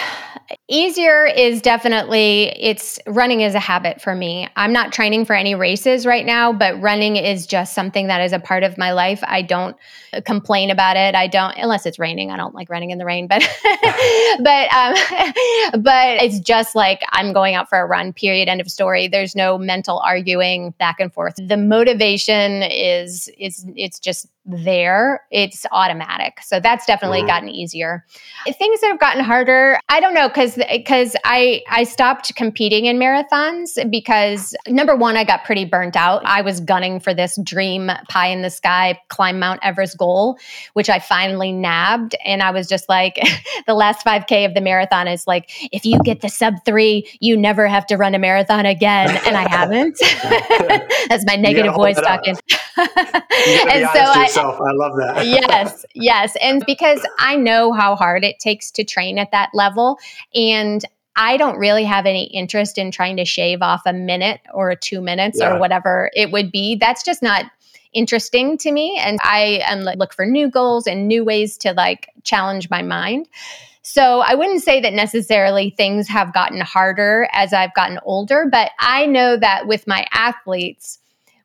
[0.69, 4.49] Easier is definitely it's running is a habit for me.
[4.57, 8.33] I'm not training for any races right now, but running is just something that is
[8.33, 9.23] a part of my life.
[9.27, 9.77] I don't
[10.25, 11.15] complain about it.
[11.15, 12.31] I don't unless it's raining.
[12.31, 13.41] I don't like running in the rain, but
[14.43, 14.95] but um
[15.83, 18.12] but it's just like I'm going out for a run.
[18.12, 18.49] Period.
[18.49, 19.09] End of story.
[19.09, 21.35] There's no mental arguing back and forth.
[21.37, 25.23] The motivation is is it's just there.
[25.31, 26.38] It's automatic.
[26.43, 27.29] So that's definitely mm-hmm.
[27.29, 28.05] gotten easier.
[28.45, 32.99] Things that have gotten harder, I don't know cuz cuz I I stopped competing in
[32.99, 36.23] marathons because number 1 I got pretty burnt out.
[36.25, 40.39] I was gunning for this dream pie in the sky climb Mount Everest goal,
[40.75, 43.19] which I finally nabbed and I was just like
[43.67, 47.37] the last 5k of the marathon is like if you get the sub 3, you
[47.37, 49.99] never have to run a marathon again and I haven't.
[51.09, 52.37] that's my negative voice talking.
[52.77, 54.29] and so I.
[54.33, 55.27] I love that.
[55.27, 56.37] yes, yes.
[56.41, 59.99] And because I know how hard it takes to train at that level.
[60.35, 64.75] And I don't really have any interest in trying to shave off a minute or
[64.75, 65.55] two minutes yeah.
[65.55, 66.77] or whatever it would be.
[66.77, 67.47] That's just not
[67.92, 68.99] interesting to me.
[68.99, 73.29] And I am look for new goals and new ways to like challenge my mind.
[73.83, 78.71] So I wouldn't say that necessarily things have gotten harder as I've gotten older, but
[78.79, 80.99] I know that with my athletes,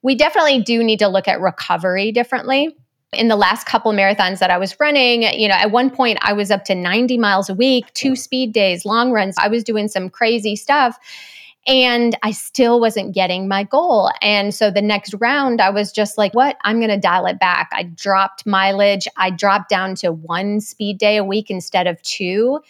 [0.03, 2.77] we definitely do need to look at recovery differently.
[3.13, 6.33] In the last couple marathons that I was running, you know, at one point I
[6.33, 9.35] was up to 90 miles a week, two speed days, long runs.
[9.37, 10.99] I was doing some crazy stuff
[11.67, 14.09] and I still wasn't getting my goal.
[14.21, 16.57] And so the next round, I was just like, what?
[16.63, 17.69] I'm going to dial it back.
[17.73, 19.07] I dropped mileage.
[19.17, 22.61] I dropped down to one speed day a week instead of two.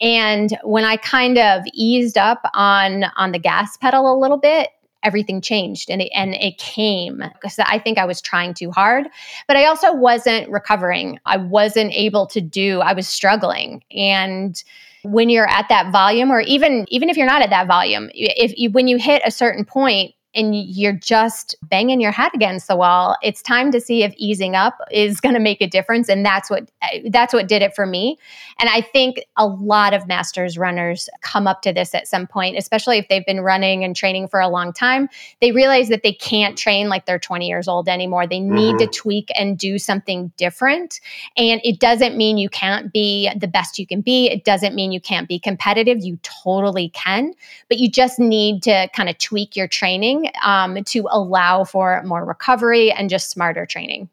[0.00, 4.68] And when I kind of eased up on on the gas pedal a little bit,
[5.04, 9.06] everything changed and it, and it came because I think I was trying too hard,
[9.46, 11.20] but I also wasn't recovering.
[11.26, 13.84] I wasn't able to do, I was struggling.
[13.94, 14.62] And
[15.02, 18.56] when you're at that volume or even even if you're not at that volume, if
[18.56, 22.76] you, when you hit a certain point and you're just banging your head against the
[22.76, 26.24] wall it's time to see if easing up is going to make a difference and
[26.24, 26.70] that's what
[27.10, 28.18] that's what did it for me.
[28.58, 32.56] And i think a lot of masters runners come up to this at some point
[32.56, 35.08] especially if they've been running and training for a long time.
[35.40, 38.26] They realize that they can't train like they're 20 years old anymore.
[38.26, 38.78] They need mm-hmm.
[38.78, 41.00] to tweak and do something different.
[41.36, 44.28] And it doesn't mean you can't be the best you can be.
[44.28, 46.02] It doesn't mean you can't be competitive.
[46.02, 47.32] You totally can.
[47.68, 52.24] But you just need to kind of tweak your training um, to allow for more
[52.24, 54.08] recovery and just smarter training.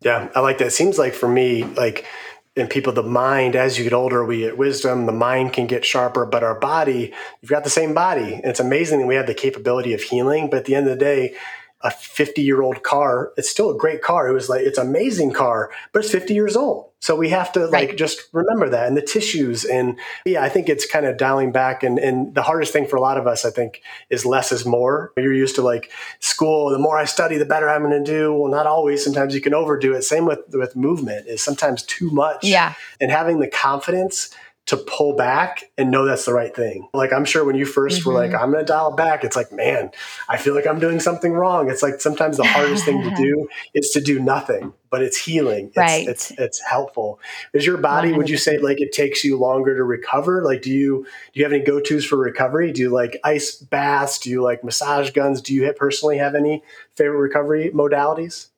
[0.00, 0.68] Yeah, I like that.
[0.68, 2.06] It seems like for me, like
[2.54, 5.84] in people, the mind, as you get older, we get wisdom, the mind can get
[5.84, 8.34] sharper, but our body, you've got the same body.
[8.34, 10.48] And it's amazing that we have the capability of healing.
[10.48, 11.34] But at the end of the day,
[11.82, 14.28] a 50 year old car, it's still a great car.
[14.28, 16.90] It was like, it's amazing car, but it's 50 years old.
[17.06, 17.96] So we have to like right.
[17.96, 19.64] just remember that and the tissues.
[19.64, 21.84] And yeah, I think it's kind of dialing back.
[21.84, 24.66] And, and the hardest thing for a lot of us, I think, is less is
[24.66, 25.12] more.
[25.16, 28.34] You're used to like school, the more I study, the better I'm going to do.
[28.34, 29.04] Well, not always.
[29.04, 30.02] Sometimes you can overdo it.
[30.02, 32.42] Same with, with movement is sometimes too much.
[32.42, 32.74] Yeah.
[33.00, 34.34] And having the confidence
[34.66, 36.88] to pull back and know that's the right thing.
[36.92, 38.08] Like I'm sure when you 1st mm-hmm.
[38.08, 38.42] were like, mm-hmm.
[38.42, 39.22] I'm to dial back.
[39.22, 39.92] It's like, man,
[40.28, 41.70] I feel like I'm doing something wrong.
[41.70, 45.68] It's like sometimes the hardest thing to do is to do nothing, but it's healing.
[45.68, 46.08] It's, right.
[46.08, 47.20] It's, it's helpful.
[47.54, 48.16] Is your body, 100%.
[48.16, 50.42] would you say like it takes you longer to recover?
[50.42, 52.72] Like, do you, do you have any go-tos for recovery?
[52.72, 54.18] Do you like ice baths?
[54.18, 55.40] Do you like massage guns?
[55.40, 56.64] Do you personally have any
[56.96, 58.48] favorite recovery modalities?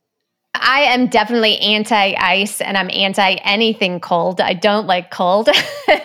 [0.55, 4.41] I am definitely anti ice and I'm anti anything cold.
[4.41, 5.49] I don't like cold.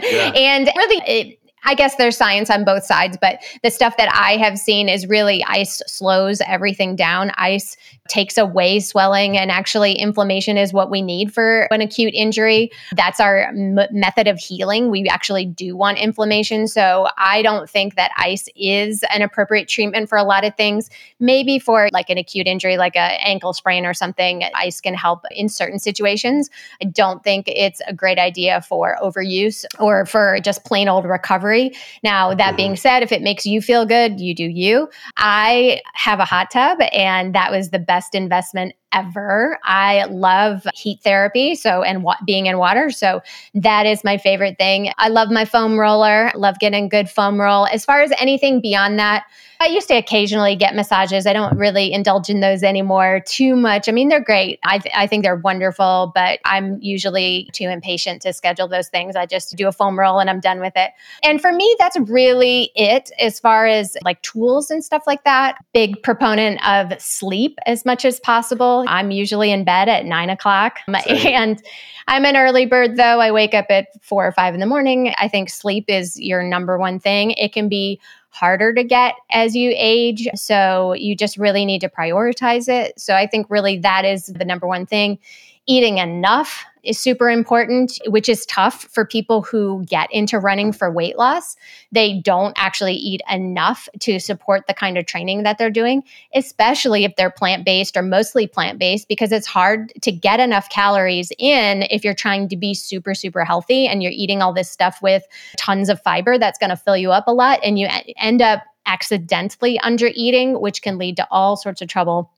[0.04, 0.32] Yeah.
[0.36, 4.36] and really, it, I guess there's science on both sides, but the stuff that I
[4.38, 7.32] have seen is really ice slows everything down.
[7.38, 7.78] Ice
[8.10, 12.72] takes away swelling, and actually, inflammation is what we need for an acute injury.
[12.96, 14.90] That's our m- method of healing.
[14.90, 16.68] We actually do want inflammation.
[16.68, 20.90] So, I don't think that ice is an appropriate treatment for a lot of things.
[21.20, 25.26] Maybe for like an acute injury, like an ankle sprain or something, ice can help
[25.32, 26.50] in certain situations.
[26.82, 31.72] I don't think it's a great idea for overuse or for just plain old recovery.
[32.04, 32.56] Now, that mm-hmm.
[32.58, 34.90] being said, if it makes you feel good, you do you.
[35.16, 39.60] I have a hot tub, and that was the best investment ever.
[39.64, 43.22] I love heat therapy, so and wa- being in water, so
[43.54, 44.92] that is my favorite thing.
[44.98, 46.32] I love my foam roller.
[46.36, 47.68] Love getting good foam roll.
[47.68, 49.26] As far as anything beyond that,
[49.64, 51.26] I used to occasionally get massages.
[51.26, 53.88] I don't really indulge in those anymore too much.
[53.88, 54.60] I mean, they're great.
[54.66, 59.16] I, th- I think they're wonderful, but I'm usually too impatient to schedule those things.
[59.16, 60.92] I just do a foam roll and I'm done with it.
[61.24, 65.58] And for me, that's really it as far as like tools and stuff like that.
[65.74, 68.83] Big proponent of sleep as much as possible.
[68.88, 70.78] I'm usually in bed at nine o'clock.
[71.06, 71.36] Same.
[71.36, 71.64] And
[72.08, 73.20] I'm an early bird though.
[73.20, 75.14] I wake up at four or five in the morning.
[75.18, 77.32] I think sleep is your number one thing.
[77.32, 80.28] It can be harder to get as you age.
[80.36, 83.00] So you just really need to prioritize it.
[83.00, 85.20] So I think really that is the number one thing.
[85.66, 90.92] Eating enough is super important, which is tough for people who get into running for
[90.92, 91.56] weight loss.
[91.94, 96.04] They don't actually eat enough to support the kind of training that they're doing,
[96.36, 100.68] especially if they're plant based or mostly plant based, because it's hard to get enough
[100.70, 104.70] calories in if you're trying to be super, super healthy and you're eating all this
[104.70, 105.24] stuff with
[105.58, 107.60] tons of fiber that's going to fill you up a lot.
[107.64, 112.30] And you end up accidentally under eating, which can lead to all sorts of trouble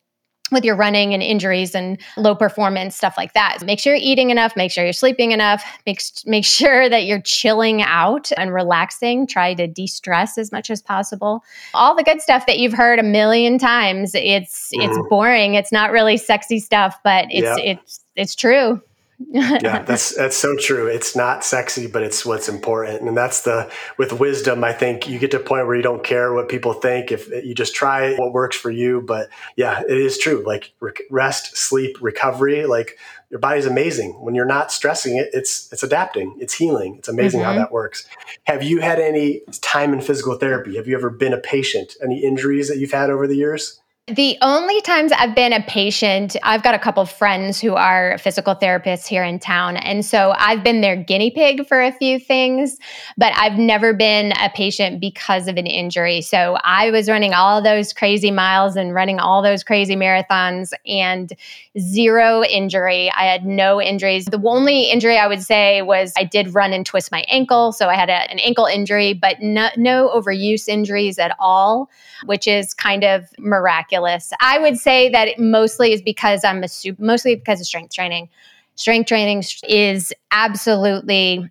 [0.52, 3.60] with your running and injuries and low performance stuff like that.
[3.66, 7.22] Make sure you're eating enough, make sure you're sleeping enough, make make sure that you're
[7.22, 11.44] chilling out and relaxing, try to de-stress as much as possible.
[11.74, 14.14] All the good stuff that you've heard a million times.
[14.14, 14.86] It's mm.
[14.86, 17.74] it's boring, it's not really sexy stuff, but it's yeah.
[17.74, 18.82] it's it's true
[19.32, 20.88] yeah, that's that's so true.
[20.88, 24.62] It's not sexy, but it's what's important, and that's the with wisdom.
[24.64, 27.30] I think you get to a point where you don't care what people think if
[27.30, 29.02] you just try what works for you.
[29.02, 30.44] But yeah, it is true.
[30.46, 30.74] Like
[31.10, 32.66] rest, sleep, recovery.
[32.66, 32.98] Like
[33.30, 35.30] your body's amazing when you're not stressing it.
[35.32, 36.36] It's it's adapting.
[36.40, 36.96] It's healing.
[36.98, 37.52] It's amazing mm-hmm.
[37.52, 38.06] how that works.
[38.44, 40.76] Have you had any time in physical therapy?
[40.76, 41.94] Have you ever been a patient?
[42.04, 43.80] Any injuries that you've had over the years?
[44.08, 48.56] The only times I've been a patient, I've got a couple friends who are physical
[48.56, 49.78] therapists here in town.
[49.78, 52.78] And so I've been their guinea pig for a few things,
[53.18, 56.22] but I've never been a patient because of an injury.
[56.22, 61.34] So I was running all those crazy miles and running all those crazy marathons and
[61.80, 63.12] zero injury.
[63.18, 64.26] I had no injuries.
[64.26, 67.72] The only injury I would say was I did run and twist my ankle.
[67.72, 71.90] So I had a, an ankle injury, but no, no overuse injuries at all,
[72.26, 74.32] which is kind of miraculous ridiculous.
[74.40, 77.94] I would say that it mostly is because I'm a super, mostly because of strength
[77.94, 78.30] training.
[78.76, 81.50] Strength training is absolutely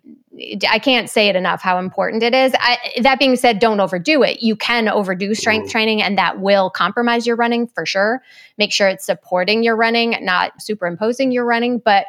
[0.69, 2.53] I can't say it enough how important it is.
[2.59, 4.43] I, that being said, don't overdo it.
[4.43, 5.71] You can overdo strength mm.
[5.71, 8.21] training, and that will compromise your running for sure.
[8.57, 11.79] Make sure it's supporting your running, not superimposing your running.
[11.79, 12.07] But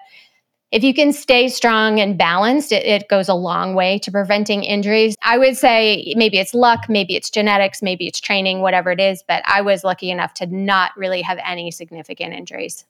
[0.73, 4.65] if you can stay strong and balanced, it, it, goes a long way to preventing
[4.65, 5.17] injuries.
[5.23, 9.23] I would say maybe it's luck, maybe it's genetics, maybe it's training, whatever it is.
[9.27, 12.85] But I was lucky enough to not really have any significant injuries.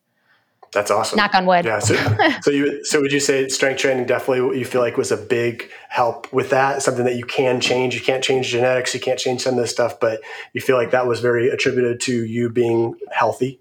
[0.73, 1.17] That's awesome.
[1.17, 1.65] Knock on wood.
[1.65, 1.79] Yeah.
[1.79, 1.95] So,
[2.43, 5.17] so you so would you say strength training definitely what you feel like was a
[5.17, 6.83] big help with that?
[6.83, 7.95] Something that you can change.
[7.95, 8.93] You can't change genetics.
[8.95, 10.21] You can't change some of this stuff, but
[10.53, 13.61] you feel like that was very attributed to you being healthy.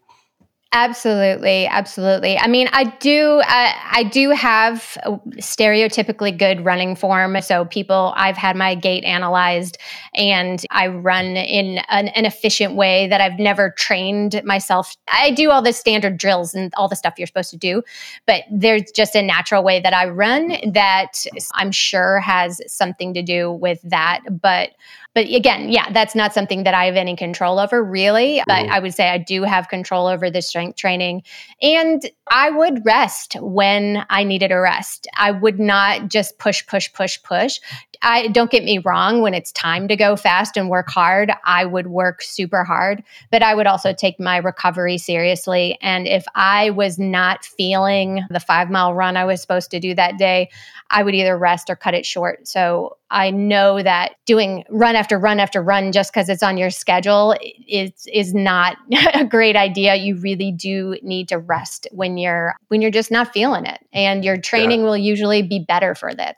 [0.76, 2.38] Absolutely, absolutely.
[2.38, 4.98] I mean, I do, uh, I do have
[5.38, 7.40] stereotypically good running form.
[7.42, 9.78] So people, I've had my gait analyzed,
[10.16, 14.98] and I run in an, an, efficient way that I've never trained myself.
[15.08, 17.82] I do all the standard drills and all the stuff you're supposed to do,
[18.28, 21.24] but there's just a natural way that I run that
[21.54, 24.20] I'm sure has something to do with that.
[24.30, 24.72] But
[25.16, 28.44] but again, yeah, that's not something that I have any control over, really.
[28.46, 28.74] But mm-hmm.
[28.74, 31.24] I would say I do have control over the strength training.
[31.62, 35.08] And I would rest when I needed a rest.
[35.16, 37.60] I would not just push, push, push, push.
[38.02, 41.66] I don't get me wrong, when it's time to go fast and work hard, I
[41.66, 43.02] would work super hard,
[43.32, 45.78] but I would also take my recovery seriously.
[45.82, 49.96] And if I was not feeling the five mile run I was supposed to do
[49.96, 50.50] that day,
[50.90, 52.48] I would either rest or cut it short.
[52.48, 56.70] So I know that doing run after run after run just because it's on your
[56.70, 57.36] schedule
[57.68, 58.78] is is not
[59.14, 59.96] a great idea.
[59.96, 64.26] You really do need to rest when you're when you're just not feeling it, and
[64.26, 64.86] your training yeah.
[64.86, 66.38] will usually be better for that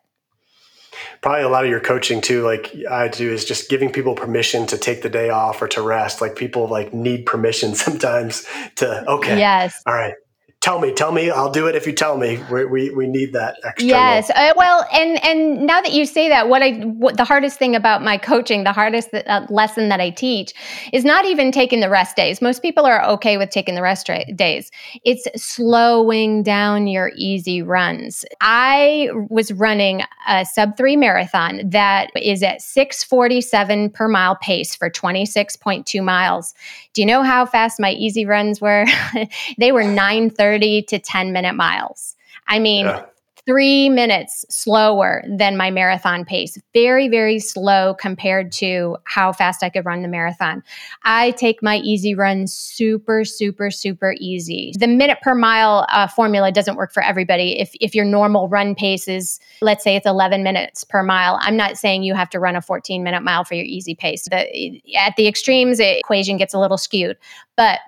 [1.22, 4.66] probably a lot of your coaching too like i do is just giving people permission
[4.66, 8.46] to take the day off or to rest like people like need permission sometimes
[8.76, 10.14] to okay yes all right
[10.62, 12.40] tell me tell me i'll do it if you tell me.
[12.52, 14.30] We we, we need that extra yes.
[14.30, 17.76] Uh, well and and now that you say that what i what the hardest thing
[17.76, 20.54] about my coaching the hardest uh, lesson that i teach
[20.94, 22.42] is not even taking the rest days.
[22.42, 24.72] Most people are okay with taking the rest days.
[25.04, 28.26] It's slowing down your easy runs.
[28.42, 34.90] I was running a sub 3 marathon that is at 647 per mile pace for
[34.90, 36.54] 26.2 miles.
[36.94, 38.86] Do you know how fast my easy runs were?
[39.58, 42.16] They were 930 30 to 10 minute miles.
[42.48, 43.04] I mean, yeah.
[43.46, 46.58] three minutes slower than my marathon pace.
[46.74, 50.64] Very, very slow compared to how fast I could run the marathon.
[51.04, 54.72] I take my easy runs super, super, super easy.
[54.80, 57.60] The minute per mile uh, formula doesn't work for everybody.
[57.60, 61.58] If, if your normal run pace is, let's say it's 11 minutes per mile, I'm
[61.58, 64.24] not saying you have to run a 14 minute mile for your easy pace.
[64.24, 67.18] The, at the extremes, the equation gets a little skewed.
[67.58, 67.80] But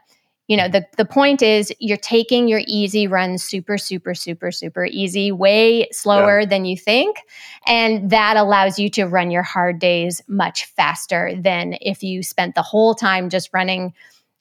[0.50, 4.86] you know the the point is you're taking your easy runs super super super super
[4.86, 6.45] easy way slower yeah.
[6.45, 7.18] than you think
[7.68, 12.56] and that allows you to run your hard days much faster than if you spent
[12.56, 13.93] the whole time just running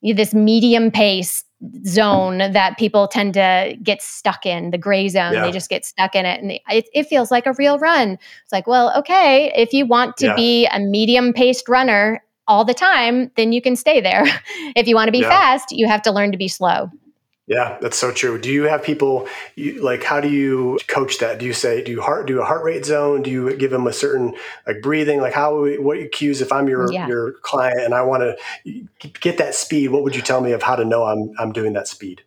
[0.02, 1.44] this medium pace
[1.84, 5.44] zone that people tend to get stuck in the gray zone yeah.
[5.44, 8.12] they just get stuck in it and they, it, it, feels like a real run
[8.12, 10.36] it's like well okay if you want to yeah.
[10.36, 14.24] be a medium paced runner all the time, then you can stay there.
[14.74, 15.28] if you want to be yeah.
[15.28, 16.90] fast, you have to learn to be slow.
[17.48, 18.38] Yeah, that's so true.
[18.38, 19.26] Do you have people
[19.56, 20.04] you, like?
[20.04, 21.38] How do you coach that?
[21.38, 23.22] Do you say do you heart do a heart rate zone?
[23.22, 24.34] Do you give them a certain
[24.66, 25.22] like breathing?
[25.22, 27.08] Like how what cues if I'm your yeah.
[27.08, 28.36] your client and I want
[28.66, 29.88] to get that speed?
[29.88, 32.22] What would you tell me of how to know I'm I'm doing that speed?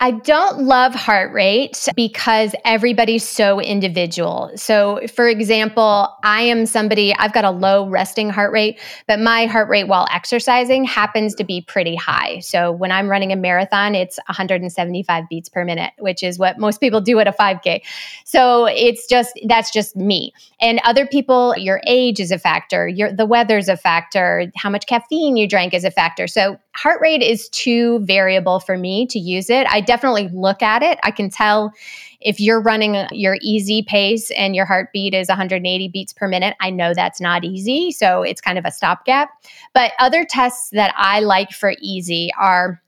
[0.00, 4.52] I don't love heart rate because everybody's so individual.
[4.54, 8.78] So, for example, I am somebody, I've got a low resting heart rate,
[9.08, 12.38] but my heart rate while exercising happens to be pretty high.
[12.38, 16.78] So, when I'm running a marathon, it's 175 beats per minute, which is what most
[16.80, 17.82] people do at a 5K.
[18.24, 20.32] So, it's just, that's just me.
[20.60, 24.86] And other people, your age is a factor, your, the weather's a factor, how much
[24.86, 26.28] caffeine you drank is a factor.
[26.28, 29.66] So, heart rate is too variable for me to use it.
[29.68, 31.00] I definitely look at it.
[31.02, 31.72] I can tell
[32.20, 36.70] if you're running your easy pace and your heartbeat is 180 beats per minute, I
[36.70, 37.90] know that's not easy.
[37.90, 39.30] So it's kind of a stopgap.
[39.74, 42.80] But other tests that I like for easy are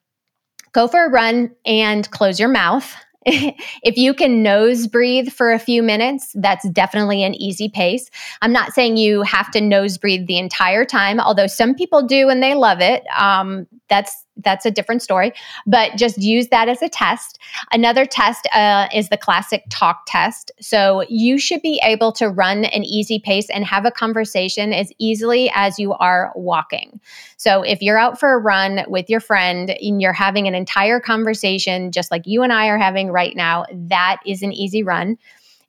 [0.72, 2.95] go for a run and close your mouth.
[3.26, 8.10] if you can nose breathe for a few minutes, that's definitely an easy pace.
[8.40, 12.30] I'm not saying you have to nose breathe the entire time, although some people do
[12.30, 13.04] and they love it.
[13.16, 15.32] Um, that's that's a different story,
[15.66, 17.38] but just use that as a test.
[17.72, 20.51] Another test uh, is the classic talk test.
[20.61, 24.93] So you should be able to run an easy pace and have a conversation as
[24.99, 27.01] easily as you are walking.
[27.36, 31.01] So if you're out for a run with your friend and you're having an entire
[31.01, 35.16] conversation, just like you and I are having right now, that is an easy run.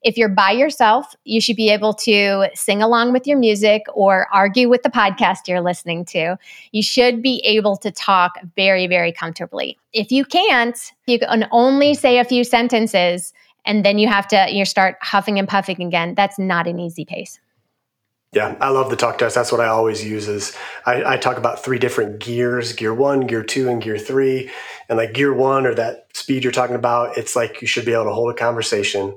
[0.02, 4.26] If you're by yourself, you should be able to sing along with your music or
[4.32, 6.36] argue with the podcast you're listening to.
[6.72, 9.78] You should be able to talk very, very comfortably.
[9.92, 13.32] If you can't, you can only say a few sentences
[13.64, 16.14] and then you have to you start huffing and puffing again.
[16.14, 17.38] That's not an easy pace.
[18.32, 19.34] Yeah, I love the talk test.
[19.34, 20.26] That's what I always use.
[20.26, 24.50] Is I, I, talk about three different gears: gear one, gear two, and gear three.
[24.88, 27.92] And like gear one, or that speed you're talking about, it's like you should be
[27.92, 29.16] able to hold a conversation.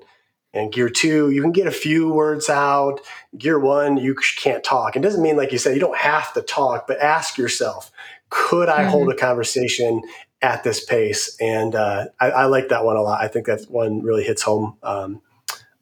[0.56, 3.01] And gear two, you can get a few words out.
[3.38, 4.95] Gear one, you can't talk.
[4.95, 7.91] It doesn't mean, like you said, you don't have to talk, but ask yourself,
[8.30, 8.89] could I mm-hmm.
[8.89, 10.01] hold a conversation
[10.41, 11.36] at this pace.
[11.39, 13.22] And uh, I, I, like that one a lot.
[13.22, 15.22] I think that one really hits home um,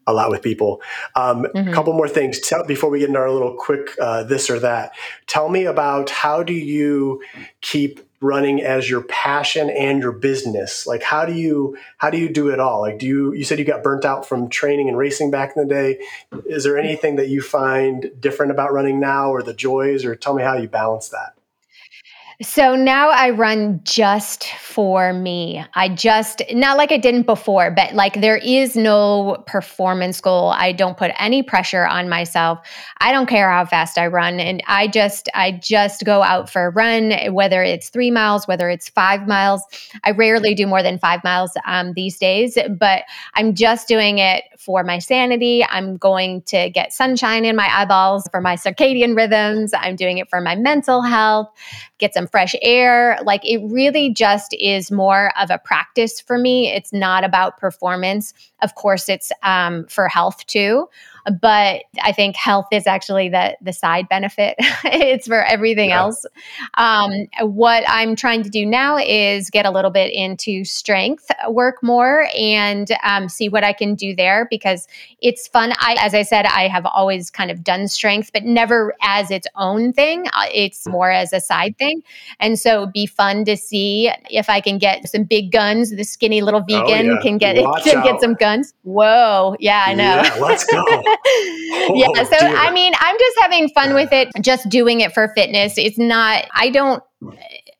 [0.07, 0.81] a lot with people.
[1.15, 1.69] Um, mm-hmm.
[1.69, 4.59] A couple more things Tell, before we get into our little quick uh, this or
[4.59, 4.93] that.
[5.27, 7.21] Tell me about how do you
[7.61, 10.87] keep running as your passion and your business?
[10.87, 12.81] Like how do you how do you do it all?
[12.81, 15.67] Like do you you said you got burnt out from training and racing back in
[15.67, 15.99] the day.
[16.45, 20.33] Is there anything that you find different about running now or the joys or tell
[20.33, 21.35] me how you balance that
[22.43, 25.63] so now I run just for me.
[25.73, 30.49] I just, not like I didn't before, but like there is no performance goal.
[30.49, 32.59] I don't put any pressure on myself.
[32.99, 34.39] I don't care how fast I run.
[34.39, 38.69] And I just, I just go out for a run, whether it's three miles, whether
[38.69, 39.63] it's five miles.
[40.03, 43.03] I rarely do more than five miles um, these days, but
[43.35, 45.65] I'm just doing it for my sanity.
[45.69, 49.73] I'm going to get sunshine in my eyeballs for my circadian rhythms.
[49.73, 51.49] I'm doing it for my mental health,
[51.99, 53.19] get some fresh air.
[53.23, 56.67] Like it really just is more of a practice for me.
[56.67, 58.33] It's not about performance.
[58.63, 60.89] Of course, it's um, for health too
[61.39, 64.55] but I think health is actually the the side benefit.
[64.85, 66.01] it's for everything yeah.
[66.01, 66.25] else.
[66.75, 71.81] Um, what I'm trying to do now is get a little bit into strength work
[71.81, 74.87] more and um, see what I can do there because
[75.21, 75.73] it's fun.
[75.79, 79.47] I, as I said, I have always kind of done strength, but never as its
[79.55, 80.27] own thing.
[80.27, 82.03] Uh, it's more as a side thing,
[82.39, 85.91] and so it'd be fun to see if I can get some big guns.
[85.91, 87.21] The skinny little oh, vegan oh, yeah.
[87.21, 88.73] can get can get some guns.
[88.83, 90.03] Whoa, yeah, I know.
[90.03, 90.83] Yeah, let's go.
[91.95, 92.07] yeah.
[92.09, 92.55] Oh, so, dear.
[92.55, 95.77] I mean, I'm just having fun with it, just doing it for fitness.
[95.77, 97.03] It's not, I don't,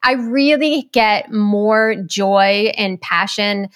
[0.03, 3.69] I really get more joy and passion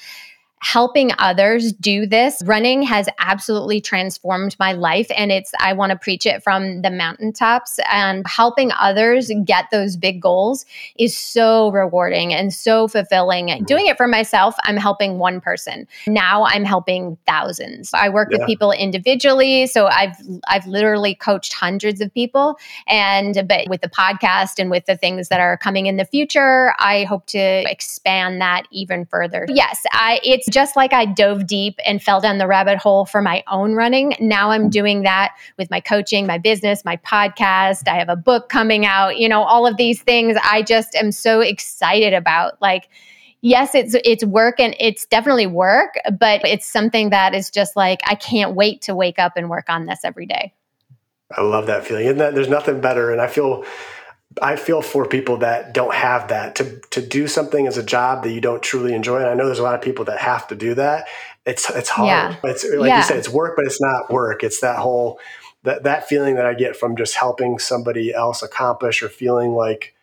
[0.59, 2.41] helping others do this.
[2.45, 5.07] Running has absolutely transformed my life.
[5.15, 9.95] And it's, I want to preach it from the mountaintops and helping others get those
[9.95, 10.65] big goals
[10.97, 13.47] is so rewarding and so fulfilling.
[13.47, 13.65] Mm-hmm.
[13.65, 15.87] Doing it for myself, I'm helping one person.
[16.07, 17.91] Now I'm helping thousands.
[17.93, 18.39] I work yeah.
[18.39, 19.67] with people individually.
[19.67, 20.15] So I've,
[20.47, 22.57] I've literally coached hundreds of people.
[22.87, 26.73] And, but with the podcast and with the things that are coming in the future,
[26.79, 27.39] I hope to
[27.69, 29.45] expand that even further.
[29.49, 33.21] Yes, I, it's just like I dove deep and fell down the rabbit hole for
[33.21, 34.15] my own running.
[34.19, 37.87] Now I'm doing that with my coaching, my business, my podcast.
[37.87, 41.11] I have a book coming out, you know, all of these things I just am
[41.11, 42.61] so excited about.
[42.61, 42.89] Like,
[43.41, 47.99] yes, it's it's work and it's definitely work, but it's something that is just like
[48.05, 50.53] I can't wait to wake up and work on this every day.
[51.35, 52.07] I love that feeling.
[52.07, 53.11] And that there's nothing better.
[53.11, 53.65] And I feel
[54.41, 58.23] I feel for people that don't have that to to do something as a job
[58.23, 59.17] that you don't truly enjoy.
[59.17, 61.07] And I know there's a lot of people that have to do that.
[61.45, 62.07] It's it's hard.
[62.07, 62.35] Yeah.
[62.43, 62.97] It's like yeah.
[62.97, 64.43] you said, it's work, but it's not work.
[64.43, 65.19] It's that whole
[65.63, 69.93] that that feeling that I get from just helping somebody else accomplish or feeling like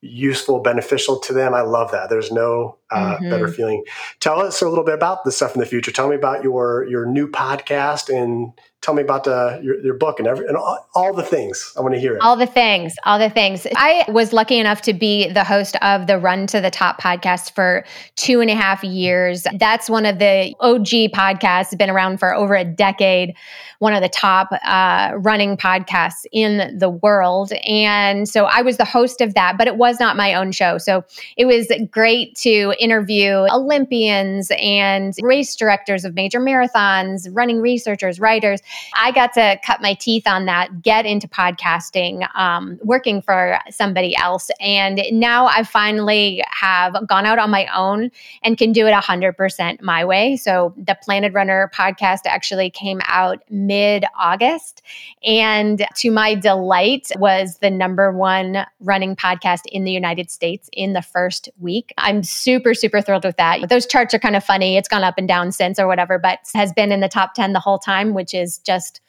[0.00, 1.54] useful, beneficial to them.
[1.54, 2.10] I love that.
[2.10, 3.30] There's no uh, mm-hmm.
[3.30, 3.84] better feeling.
[4.20, 5.92] Tell us a little bit about the stuff in the future.
[5.92, 8.52] Tell me about your your new podcast and
[8.82, 11.72] tell me about uh, your, your book and every and all, all, the things.
[11.78, 12.20] I want to hear it.
[12.20, 13.66] All the things, all the things.
[13.76, 17.54] I was lucky enough to be the host of the Run to the Top podcast
[17.54, 17.84] for
[18.16, 19.46] two and a half years.
[19.54, 23.34] That's one of the OG podcasts, been around for over a decade.
[23.78, 28.84] One of the top uh, running podcasts in the world, and so I was the
[28.84, 29.58] host of that.
[29.58, 31.04] But it was not my own show, so
[31.36, 38.60] it was great to interview Olympians and race directors of major marathons, running researchers, writers
[38.94, 44.16] I got to cut my teeth on that, get into podcasting, um, working for somebody
[44.16, 44.50] else.
[44.60, 48.10] And now I finally have gone out on my own
[48.42, 50.36] and can do it 100% my way.
[50.36, 54.82] So the Planted Runner podcast actually came out mid August.
[55.24, 60.92] And to my delight, was the number one running podcast in the United States in
[60.92, 61.92] the first week.
[61.98, 63.68] I'm super, super thrilled with that.
[63.68, 64.76] Those charts are kind of funny.
[64.76, 67.52] It's gone up and down since or whatever, but has been in the top 10
[67.52, 69.00] the whole time, which is just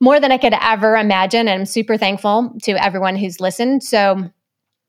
[0.00, 1.48] more than I could ever imagine.
[1.48, 3.82] And I'm super thankful to everyone who's listened.
[3.82, 4.30] So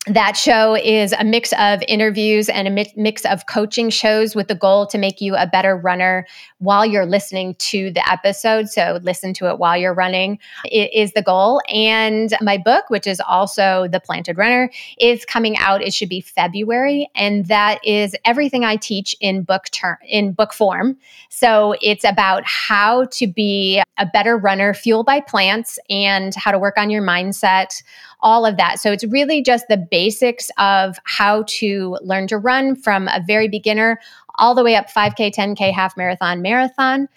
[0.08, 4.56] that show is a mix of interviews and a mix of coaching shows with the
[4.56, 6.26] goal to make you a better runner
[6.60, 8.70] while you're listening to the episode.
[8.70, 11.62] So listen to it while you're running it is the goal.
[11.74, 15.82] And my book, which is also The Planted Runner, is coming out.
[15.82, 20.54] It should be February, and that is everything I teach in book term in book
[20.54, 20.98] form.
[21.30, 26.60] So it's about how to be a better runner fueled by plants and how to
[26.60, 27.82] work on your mindset
[28.22, 28.80] all of that.
[28.80, 33.48] So it's really just the basics of how to learn to run from a very
[33.48, 34.00] beginner
[34.36, 37.08] all the way up 5K, 10K, half marathon, marathon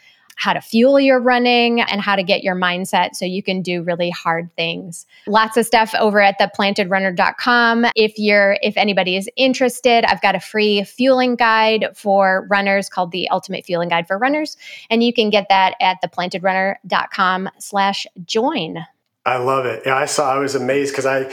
[0.41, 3.83] how to fuel your running, and how to get your mindset so you can do
[3.83, 5.07] really hard things.
[5.27, 7.87] Lots of stuff over at theplantedrunner.com.
[7.95, 13.13] If you're if anybody is interested, I've got a free fueling guide for runners called
[13.13, 14.57] the Ultimate Fueling Guide for Runners,
[14.89, 18.79] and you can get that at theplantedrunner.com slash join.
[19.25, 19.83] I love it.
[19.87, 20.35] Yeah, I saw.
[20.35, 21.33] I was amazed because I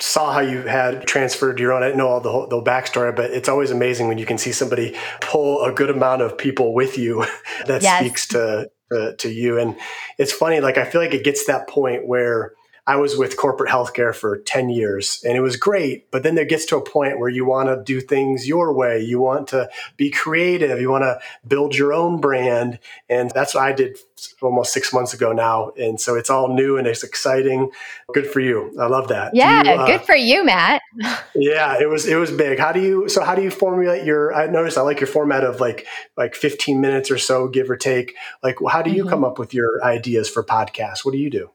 [0.00, 1.82] saw how you had transferred your own.
[1.82, 4.38] I didn't know all the whole, the backstory, but it's always amazing when you can
[4.38, 7.24] see somebody pull a good amount of people with you
[7.66, 8.00] that yes.
[8.00, 9.58] speaks to uh, to you.
[9.58, 9.76] And
[10.18, 12.52] it's funny, like I feel like it gets that point where
[12.86, 16.08] I was with corporate healthcare for 10 years and it was great.
[16.12, 19.00] But then there gets to a point where you want to do things your way.
[19.00, 20.80] You want to be creative.
[20.80, 22.78] You want to build your own brand.
[23.08, 23.98] And that's what I did
[24.40, 25.72] almost six months ago now.
[25.76, 27.72] And so it's all new and it's exciting.
[28.14, 28.72] Good for you.
[28.80, 29.34] I love that.
[29.34, 29.64] Yeah.
[29.64, 30.80] You, uh, good for you, Matt.
[31.34, 32.60] yeah, it was, it was big.
[32.60, 35.42] How do you, so how do you formulate your, I noticed I like your format
[35.42, 38.14] of like, like 15 minutes or so, give or take.
[38.44, 39.10] Like, how do you mm-hmm.
[39.10, 41.04] come up with your ideas for podcasts?
[41.04, 41.50] What do you do?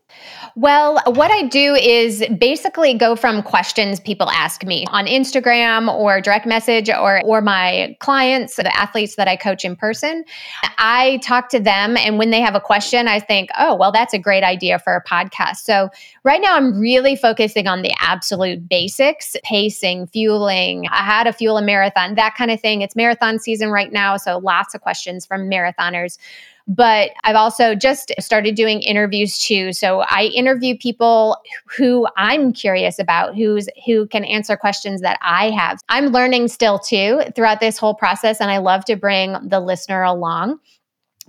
[0.55, 6.19] Well, what I do is basically go from questions people ask me on Instagram or
[6.21, 10.25] direct message or or my clients, the athletes that I coach in person.
[10.77, 14.13] I talk to them and when they have a question, I think, "Oh, well that's
[14.13, 15.89] a great idea for a podcast." So,
[16.23, 21.61] right now I'm really focusing on the absolute basics, pacing, fueling, how to fuel a
[21.61, 22.81] marathon, that kind of thing.
[22.81, 26.17] It's marathon season right now, so lots of questions from marathoners.
[26.67, 29.73] But I've also just started doing interviews too.
[29.73, 31.37] So I interview people
[31.77, 35.79] who I'm curious about, who's who can answer questions that I have.
[35.89, 40.03] I'm learning still too throughout this whole process and I love to bring the listener
[40.03, 40.59] along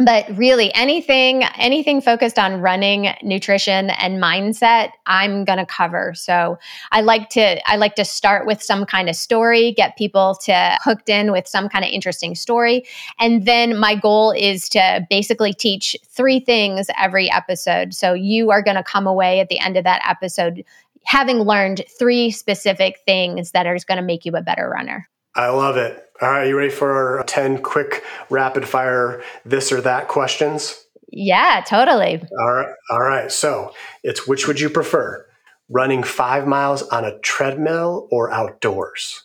[0.05, 6.13] but really anything anything focused on running nutrition and mindset i'm going to cover.
[6.15, 6.59] So
[6.91, 10.79] i like to i like to start with some kind of story get people to
[10.83, 12.85] hooked in with some kind of interesting story.
[13.19, 17.95] And then my goal is to basically teach three things every episode.
[17.95, 20.65] So you are going to come away at the end of that episode
[21.05, 25.09] having learned three specific things that are going to make you a better runner.
[25.35, 26.09] I love it.
[26.23, 30.87] All right, you ready for our 10 quick rapid fire this or that questions?
[31.11, 32.23] Yeah, totally.
[32.39, 32.73] All right.
[32.91, 33.33] All right.
[33.33, 33.73] So
[34.05, 35.27] it's which would you prefer?
[35.69, 39.25] Running five miles on a treadmill or outdoors?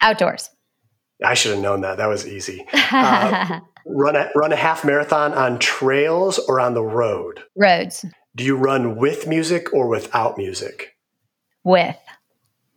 [0.00, 0.48] Outdoors.
[1.24, 1.96] I should have known that.
[1.96, 2.64] That was easy.
[2.72, 7.42] Uh, run a run a half marathon on trails or on the road?
[7.56, 8.04] Roads.
[8.36, 10.94] Do you run with music or without music?
[11.64, 11.96] With.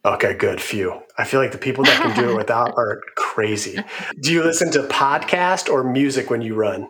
[0.05, 0.61] Okay, good.
[0.61, 1.01] Few.
[1.17, 3.79] I feel like the people that can do it without are crazy.
[4.19, 6.89] Do you listen to podcast or music when you run?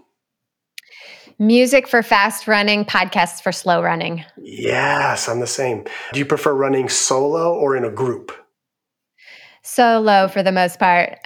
[1.39, 4.23] Music for fast running, podcasts for slow running.
[4.37, 5.83] Yes, I'm the same.
[6.11, 8.31] Do you prefer running solo or in a group?
[9.63, 11.19] Solo for the most part.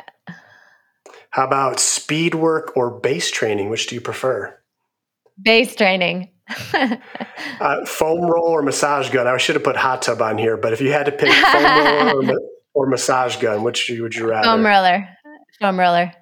[1.31, 3.69] How about speed work or base training?
[3.69, 4.57] Which do you prefer?
[5.41, 6.29] Base training.
[7.59, 9.27] uh, foam roll or massage gun?
[9.27, 11.63] I should have put hot tub on here, but if you had to pick foam
[11.63, 12.39] roller or,
[12.73, 14.47] or, massage gun, which would you rather?
[14.47, 15.09] Foam roller.
[15.59, 16.13] Foam roller.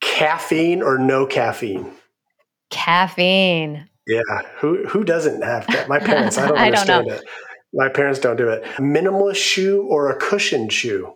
[0.00, 1.92] Caffeine or no caffeine?
[2.70, 3.88] Caffeine.
[4.06, 4.20] Yeah.
[4.58, 5.88] Who who doesn't have that?
[5.88, 6.38] My parents.
[6.38, 7.28] I don't understand I don't it.
[7.72, 8.64] My parents don't do it.
[8.78, 11.14] Minimalist shoe or a cushioned shoe?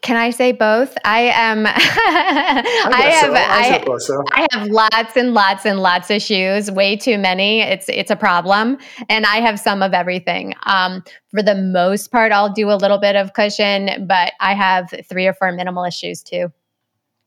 [0.00, 0.96] Can I say both?
[1.04, 1.66] I am.
[1.68, 3.26] I, I, have.
[3.26, 3.34] So.
[3.34, 4.24] I, I, so.
[4.32, 6.70] I, have lots and lots and lots of shoes.
[6.70, 7.60] Way too many.
[7.60, 8.78] It's it's a problem,
[9.10, 10.54] and I have some of everything.
[10.64, 14.94] Um, for the most part, I'll do a little bit of cushion, but I have
[15.10, 16.50] three or four minimalist shoes too.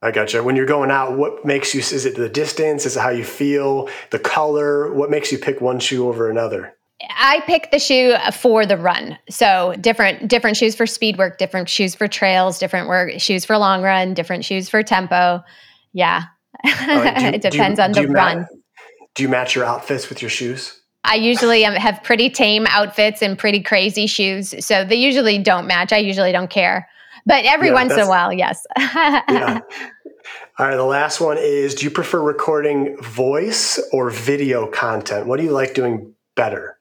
[0.01, 0.41] I gotcha.
[0.41, 1.81] When you're going out, what makes you?
[1.81, 2.87] Is it the distance?
[2.87, 3.89] Is it how you feel?
[4.09, 4.91] The color?
[4.91, 6.75] What makes you pick one shoe over another?
[7.09, 9.17] I pick the shoe for the run.
[9.29, 13.57] So different different shoes for speed work, different shoes for trails, different work shoes for
[13.57, 15.41] long run, different shoes for tempo.
[15.93, 16.23] Yeah.
[16.65, 16.71] Uh,
[17.33, 18.47] it depends on the run.
[19.15, 20.79] do you match your outfits with your shoes?
[21.03, 24.53] I usually have pretty tame outfits and pretty crazy shoes.
[24.65, 25.93] So they usually don't match.
[25.93, 26.89] I usually don't care.
[27.25, 28.65] But every yeah, once in a while, yes.
[28.77, 29.59] yeah.
[30.59, 35.25] All right, the last one is do you prefer recording voice or video content?
[35.25, 36.78] What do you like doing better?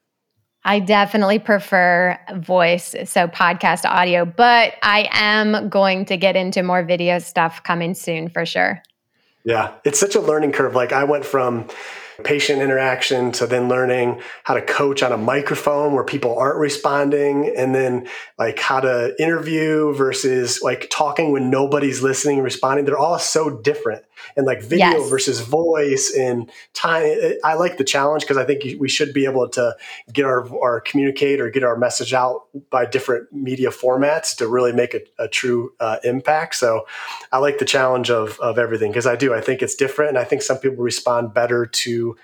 [0.65, 6.83] I definitely prefer voice, so podcast audio, but I am going to get into more
[6.83, 8.81] video stuff coming soon for sure.
[9.45, 10.75] Yeah, it's such a learning curve.
[10.75, 11.69] Like I went from
[12.23, 17.53] patient interaction to then learning how to coach on a microphone where people aren't responding
[17.55, 18.07] and then
[18.37, 23.49] like how to interview versus like talking when nobody's listening and responding they're all so
[23.49, 24.03] different
[24.35, 25.09] and like video yes.
[25.09, 27.17] versus voice and time.
[27.43, 29.75] I like the challenge because I think we should be able to
[30.13, 34.73] get our, our communicate or get our message out by different media formats to really
[34.73, 36.55] make a, a true uh, impact.
[36.55, 36.85] So
[37.31, 39.33] I like the challenge of, of everything because I do.
[39.33, 40.09] I think it's different.
[40.09, 42.15] And I think some people respond better to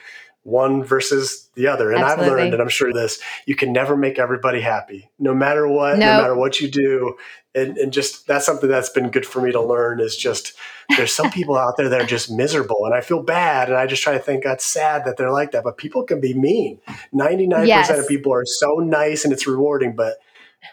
[0.45, 1.91] one versus the other.
[1.91, 2.25] And Absolutely.
[2.25, 5.97] I've learned, and I'm sure this, you can never make everybody happy, no matter what,
[5.97, 5.99] nope.
[5.99, 7.17] no matter what you do.
[7.55, 10.53] And, and just that's something that's been good for me to learn is just
[10.97, 13.69] there's some people out there that are just miserable and I feel bad.
[13.69, 16.21] And I just try to think that's sad that they're like that, but people can
[16.21, 16.79] be mean.
[17.11, 17.89] 99% yes.
[17.89, 20.17] of people are so nice and it's rewarding, but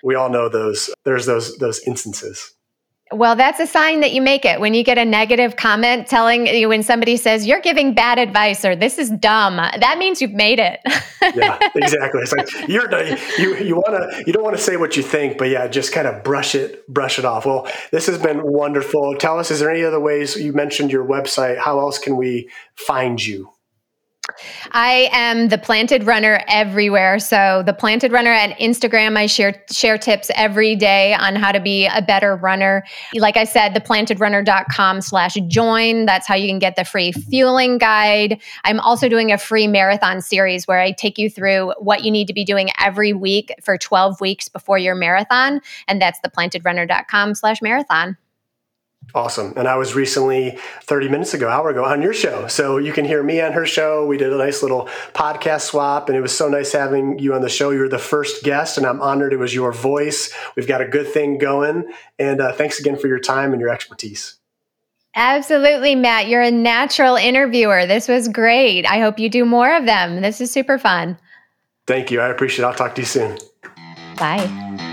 [0.02, 2.52] we all know those, there's those, those instances.
[3.12, 4.60] Well, that's a sign that you make it.
[4.60, 8.64] When you get a negative comment telling you when somebody says you're giving bad advice
[8.64, 10.80] or this is dumb, that means you've made it.
[11.34, 12.22] yeah, exactly.
[12.22, 12.90] It's like you're
[13.38, 15.92] you you want to you don't want to say what you think, but yeah, just
[15.92, 17.46] kind of brush it brush it off.
[17.46, 19.16] Well, this has been wonderful.
[19.16, 21.58] Tell us, is there any other ways you mentioned your website?
[21.58, 23.50] How else can we find you?
[24.72, 27.18] I am the planted runner everywhere.
[27.18, 31.60] So the planted runner at Instagram, I share share tips every day on how to
[31.60, 32.84] be a better runner.
[33.14, 36.06] Like I said, theplantedrunner.com slash join.
[36.06, 38.40] That's how you can get the free fueling guide.
[38.64, 42.26] I'm also doing a free marathon series where I take you through what you need
[42.28, 45.60] to be doing every week for 12 weeks before your marathon.
[45.88, 48.16] And that's theplantedrunner.com slash marathon.
[49.14, 49.52] Awesome.
[49.56, 52.46] And I was recently 30 minutes ago, hour ago, on your show.
[52.46, 54.06] So you can hear me on her show.
[54.06, 57.42] We did a nice little podcast swap, and it was so nice having you on
[57.42, 57.70] the show.
[57.70, 60.32] You're the first guest, and I'm honored it was your voice.
[60.56, 61.92] We've got a good thing going.
[62.18, 64.36] And uh, thanks again for your time and your expertise.
[65.14, 66.28] Absolutely, Matt.
[66.28, 67.84] You're a natural interviewer.
[67.86, 68.86] This was great.
[68.86, 70.22] I hope you do more of them.
[70.22, 71.18] This is super fun.
[71.86, 72.20] Thank you.
[72.20, 72.68] I appreciate it.
[72.68, 73.36] I'll talk to you soon.
[74.16, 74.88] Bye.